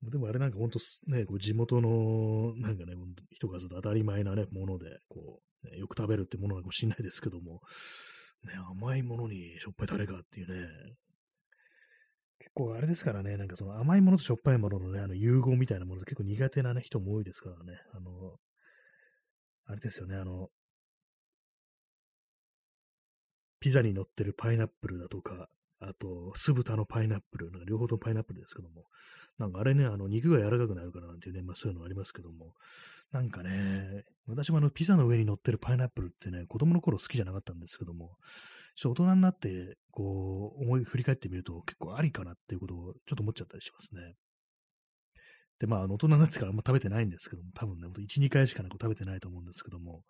[0.02, 2.94] でもあれなんかほんとね、こう地元の、なんかね、
[3.30, 7.60] 人がずっと当たり前なね、もので、こう、ね、よく食べるってものかもしれないですけども、
[8.44, 10.68] ね、甘いものにしょっぱいタレがっていうね、
[12.42, 17.78] 結構あれですからね、なんかその甘いものとしょっぱいもののね、あの融合みたいなもの結構苦手な、ね、人も多いですからね。
[17.94, 18.10] あの、
[19.66, 20.48] あれですよね、あの、
[23.60, 28.86] ピザに乗ってるパイナップルだとか、あと、酢豚のパイナップル、なんか両方ともパイナップルですけども、
[29.38, 32.54] なんかあれね、あの肉が柔らかくなるからなんていうね、まあそういうのありますけども、
[33.12, 38.16] なんかね、私もあのピザの上に乗ってるパイナップルってね、子供の頃好きじゃなかったんですけども、
[38.74, 44.14] ちょっと大人になって、こう、思い振り返ってみると結構ありかなっていうことをちょっと思っちゃったりしますね。
[45.58, 50.02] で、まあ、あの大人になってからあんま食べてないんですけども、多分ね、ほんと1、2回しかなんか食べてないと思うんですけども、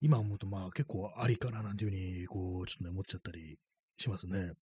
[0.00, 3.56] 今思うとまあ結構ありかななんていうふうに、こう、ちょっとね、思っちゃったり
[3.98, 4.52] しますね。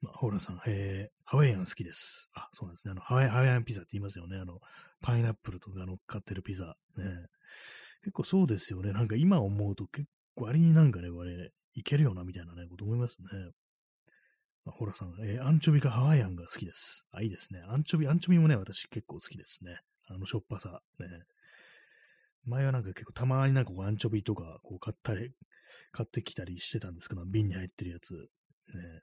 [0.00, 2.30] まあ、ホーラさん、えー、ハワイアン好きです。
[2.34, 2.92] あ、そうなんですね。
[2.92, 4.38] あのハワイハワイアンピザって言いますよね。
[4.38, 4.60] あの、
[5.02, 6.76] パイナップルとか乗っかってるピザ。
[6.96, 7.04] ね。
[8.02, 8.92] 結構そうですよね。
[8.92, 10.06] なんか今思うと結
[10.44, 13.28] 割になんかね、れ、いけるよな、みたいなね、こと思いますね。
[14.64, 17.06] まあ、ホラさん、えー、アンチョビかハワイアンが好きです。
[17.12, 17.62] あ、いいですね。
[17.68, 19.78] アンチョビ、アンチョビもね、私結構好きですね。
[20.08, 20.80] あの、しょっぱさ。
[20.98, 21.06] ね。
[22.44, 25.32] 前はなんか結構たまになんかこうアンチョビとかこう買ったり、
[25.92, 28.12] 買ってきたりしてたんですけど、瓶に入ってるやつ。
[28.12, 29.02] ね。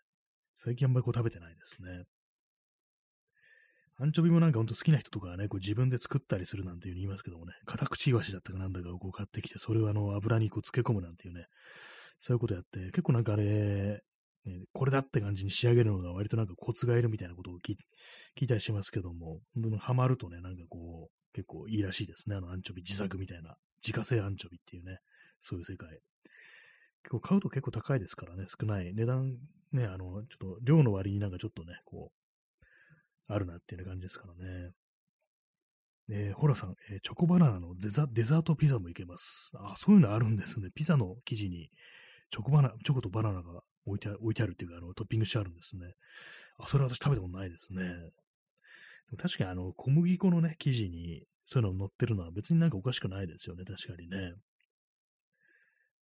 [0.56, 2.04] 最近あんまりこう食べてないですね。
[4.04, 11.46] アンチョビもなんかほんと好きな人とかはね、こう自分で作ったりするなんていうふうに言いますけどもね、片口イワシだったかなんだかをこう買ってきて、それをあの油にこう漬け込むなんていうね、
[12.20, 14.04] そういうことやって、結構なんかあれ、
[14.46, 17.78] ね、これだって感じに仕上げるのが割となんかコツがいるみたいなことを聞
[18.44, 19.40] いたりしますけども、
[19.80, 22.36] ハマるとね、なんかこう、結構いいらしいですね。
[22.36, 24.98] あのアンチョビ自作みたいな、自家製アンチョビっていうね、
[25.40, 25.88] そういう世界。
[27.04, 29.38] 結構買うと結構高いですからね、少ない値段
[29.72, 32.23] ね、あの、ちょっと量の割になんかちょっとね、こう、
[33.28, 34.72] あるなっていう感じですからね。
[36.10, 39.52] えー、ホラさん、えー、チョコバナナのデザデザートピザもいけます。
[39.56, 40.70] あ、そういうのあるんですね。
[40.76, 41.70] ピザの生地に
[42.32, 45.94] チョコバナ、チョコとバナナが置いて置いてあるっていうか、あの、トッピングしてあるんですね。
[46.58, 47.84] あ、それは私食べたことないですね。
[47.84, 47.92] で
[49.12, 53.64] も確かにあの、小麦粉のね、生地にそういうの乗ってるのは別になんかおかしくないですよね。
[53.64, 54.34] 確かにね。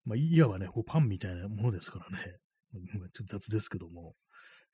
[0.04, 2.38] まあ、いわばね、こうパンみたいなものですからね。
[3.12, 4.14] ちょっと雑ですけども、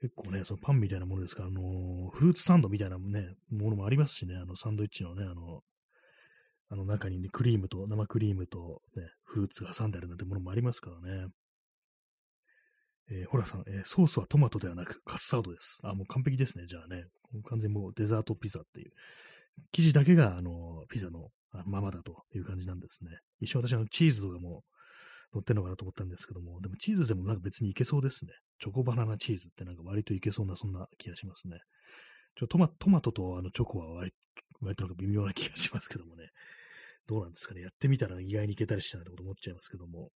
[0.05, 5.63] 結構ね、そのパンみたいなものですから、あの、フルーツサンドみたいなね、ものもありますしね、あのサンドイッチのね、あの、
[6.69, 11.29] あの中にね、クリームと、生クリームと、ね、フルーツが挟んであるなんてものもありますからね。
[13.13, 15.79] えー、ホラさん、えー、ソースはトマトではなくカスタードです。
[15.83, 16.67] あ、もう完璧ですね。
[16.69, 17.05] じゃあね。
[17.49, 18.93] 完全にもうデザートピザっていう。
[19.73, 21.31] 生地だけが、あの、ピザの
[21.65, 23.11] ままだという感じなんですね。
[23.41, 24.65] 一瞬私、あの、チーズとかも
[25.35, 28.33] 乗ってるのかなと思ったんですけども、でもチーズでもなんか別にいけそうですね。
[28.61, 31.59] チョコバナナチーズってなんか割といけそうな、そんな気がしますね。
[32.37, 34.13] ちょトマトマトとあのチョコは割
[34.61, 36.29] 割となんか微妙な気がしますけどもね。
[37.07, 37.61] どうなんですかね。
[37.61, 40.11] やってみたら意外にいけたりしたなってこと思っちゃいますけども。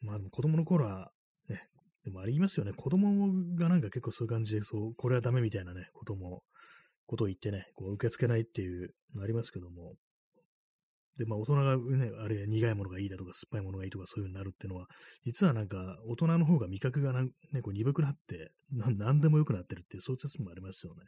[0.00, 1.10] まあでも子供の頃は、
[1.48, 1.66] ね、
[2.04, 2.72] でもありますよね。
[2.72, 6.42] 子供がなんか結構そういう感じで、そう、これはダメみたいなね、ことも、
[7.06, 9.94] ことを言ってね、こう受け付けないっていうのありますけども、
[11.18, 14.86] で、まあ大人がね、あれ苦いものがいいだとか酸っぱいものがいいとかそういう風になるっていうのは、
[15.24, 17.30] 実はなんか大人の方が味覚がね、
[17.62, 21.02] こう鈍くなってな、何でも良くなってるっていうそういう説もありますよね。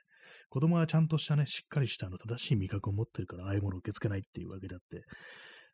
[0.49, 5.03] 子供はちゃんとしたね、しっかりしたあの正しい味覚を持ってるから、ああいうものを受け付けないっていうわけだって、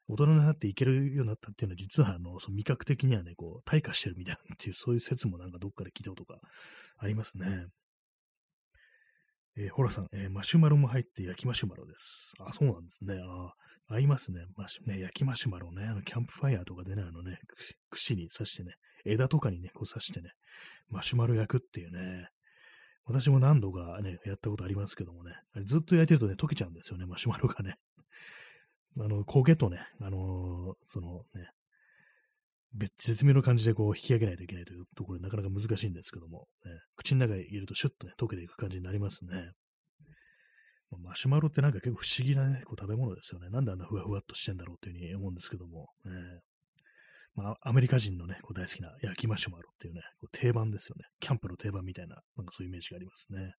[0.08, 6.38] 大人になっていけるようになったっていうのは、実はあの、その味覚的にはね、こう、退化してるみたいなっていう、そういう説もなんかどっかで聞いたことが
[6.98, 7.66] ありますね。
[9.56, 12.32] えー、ホラさん、えー、マシュマロも入って焼きマシュマロです。
[12.40, 13.20] あ、そうなんですね。
[13.22, 13.52] あ
[13.88, 14.40] 合いますね。
[14.56, 15.84] マシね、焼きマシュマロね。
[15.84, 17.38] あの、キャンプファイヤーとかでね、あのね、
[17.90, 18.72] 串に刺してね、
[19.04, 20.30] 枝とかにね、こう刺してね、
[20.88, 22.28] マシュマロ焼くっていうね。
[23.04, 27.74] 私も何度かね、やったことありますけどもね、あれずっと焼いてるとね、溶けちゃうんですよね、マシュマロがね。
[28.98, 31.48] あの、焦げとね、あのー、そのね、
[32.74, 39.52] 絶妙な感じでこう引き上げないといけないというところでなかなか難しいんですけども、ね、口の中に入れるとシュッとね、溶けていく感じになりますね。
[40.98, 43.48] マシュマロってなんか結構不思議なね、こう食べ物ですよね。
[43.48, 46.12] なんであんなふわふわっとしてんだろうっていうふうに思うんですけども、ね、
[47.34, 51.04] まあ、アメリカ人のね、こう大好きな焼きマシュマロっていうね、こう定番ですよね。
[51.20, 53.54] キャンプの定番みたいな、なんかそういうイメージがありますね。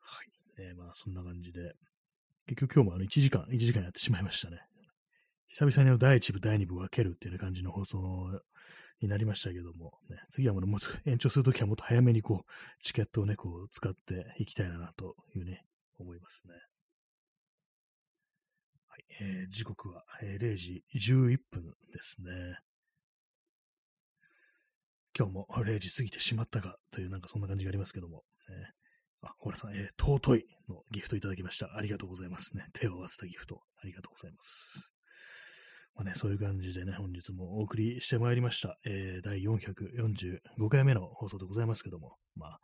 [0.00, 0.22] は
[0.58, 0.62] い。
[0.62, 1.72] ね、まあそんな感じで、
[2.46, 4.58] 結局今日もあの1時間、1時間やってしまいましたね。
[5.48, 8.40] 久々にの第1部、第2部分けるっていう、感じの放送
[9.00, 15.64] になりましたけども、ね、次はもうもう延長するときはもっと早めにこう、チケットをね、こう、使っていきたいなというね、
[15.98, 16.54] 思いますね。
[18.88, 22.58] はい、えー、時刻は、えー、0時11分ですね。
[25.16, 28.72] 今日も0時過ぎてしまったかという、なんかそんな感じがありますけども、ね、
[29.22, 31.76] あ、ホラさん、えー、尊いのギフトいただきました。
[31.76, 32.66] ありがとうございますね。
[32.72, 34.94] 手を合わせたギフト、ありがとうございます。
[35.96, 38.78] まあね、そういう感じでね、本日もお送りしてまいりました。
[38.84, 42.60] えー、第445回目の放送でございますけども、まあ、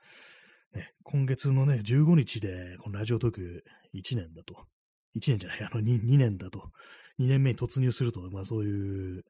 [0.74, 3.64] ね、今月のね、15日で、このラジオトーク
[3.94, 4.56] 1年だと、
[5.16, 6.70] 1年じゃない、あの 2, 2年だと、
[7.20, 9.24] 2年目に突入すると、まあそういう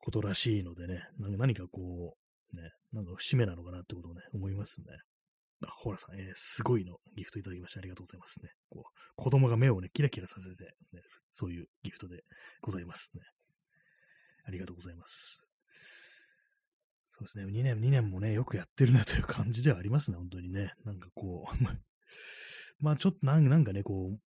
[0.00, 2.16] ことらしいのでね、何かこ
[2.52, 4.86] う、ね、なんか節目なのかなってことをね、思いますね。
[5.62, 8.50] あ、ホラさん、えー、すごいのギフトいただきましてありがとうございますね。
[8.70, 11.02] こう子供が目をね、キラキラさせて、ね、
[11.32, 12.24] そういうギフトで
[12.60, 13.22] ございますね。
[14.46, 15.48] ありがとうございます。
[17.12, 20.74] そうですね、2年、2年もね、よくやってるなという感じではありますね、本当にね。
[20.84, 21.54] なんかこう、
[22.80, 24.18] まあちょっとなんなんかね、こ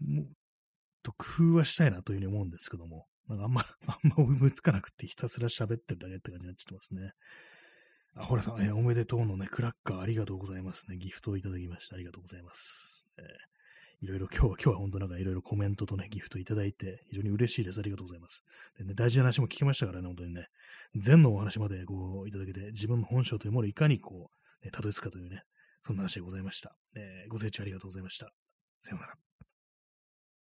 [0.00, 0.26] う、もっ
[1.02, 7.12] と工夫はしたいなというふうに思うんですけども、なんかあんま、あんま思いつかなくてひたすら喋ってるだけって感じになっちゃってますね。
[8.14, 10.96] あ、ほらさん、えー、おめでとうのね、クラッカーありがとうございますね。
[10.96, 11.96] ギフトをいただきました。
[11.96, 13.06] ありがとうございます。
[13.18, 17.78] えー、いろいろ今日は、今日は本当なんかいろいろコメントとね、ギフトいただいて、非常に嬉しいです。
[17.78, 18.44] ありがとうございます。
[18.78, 20.48] でね、大事な話も聞きましたからね、本当にね、
[20.96, 24.30] 善のお話までこう、いただけて、自分の本性というものをいかにこ
[24.62, 25.42] う、ね、たどり着くかというね、
[25.86, 26.76] そんな話でございました。
[26.94, 28.32] えー、ご清聴ありがとうございました。
[28.82, 29.31] さようなら。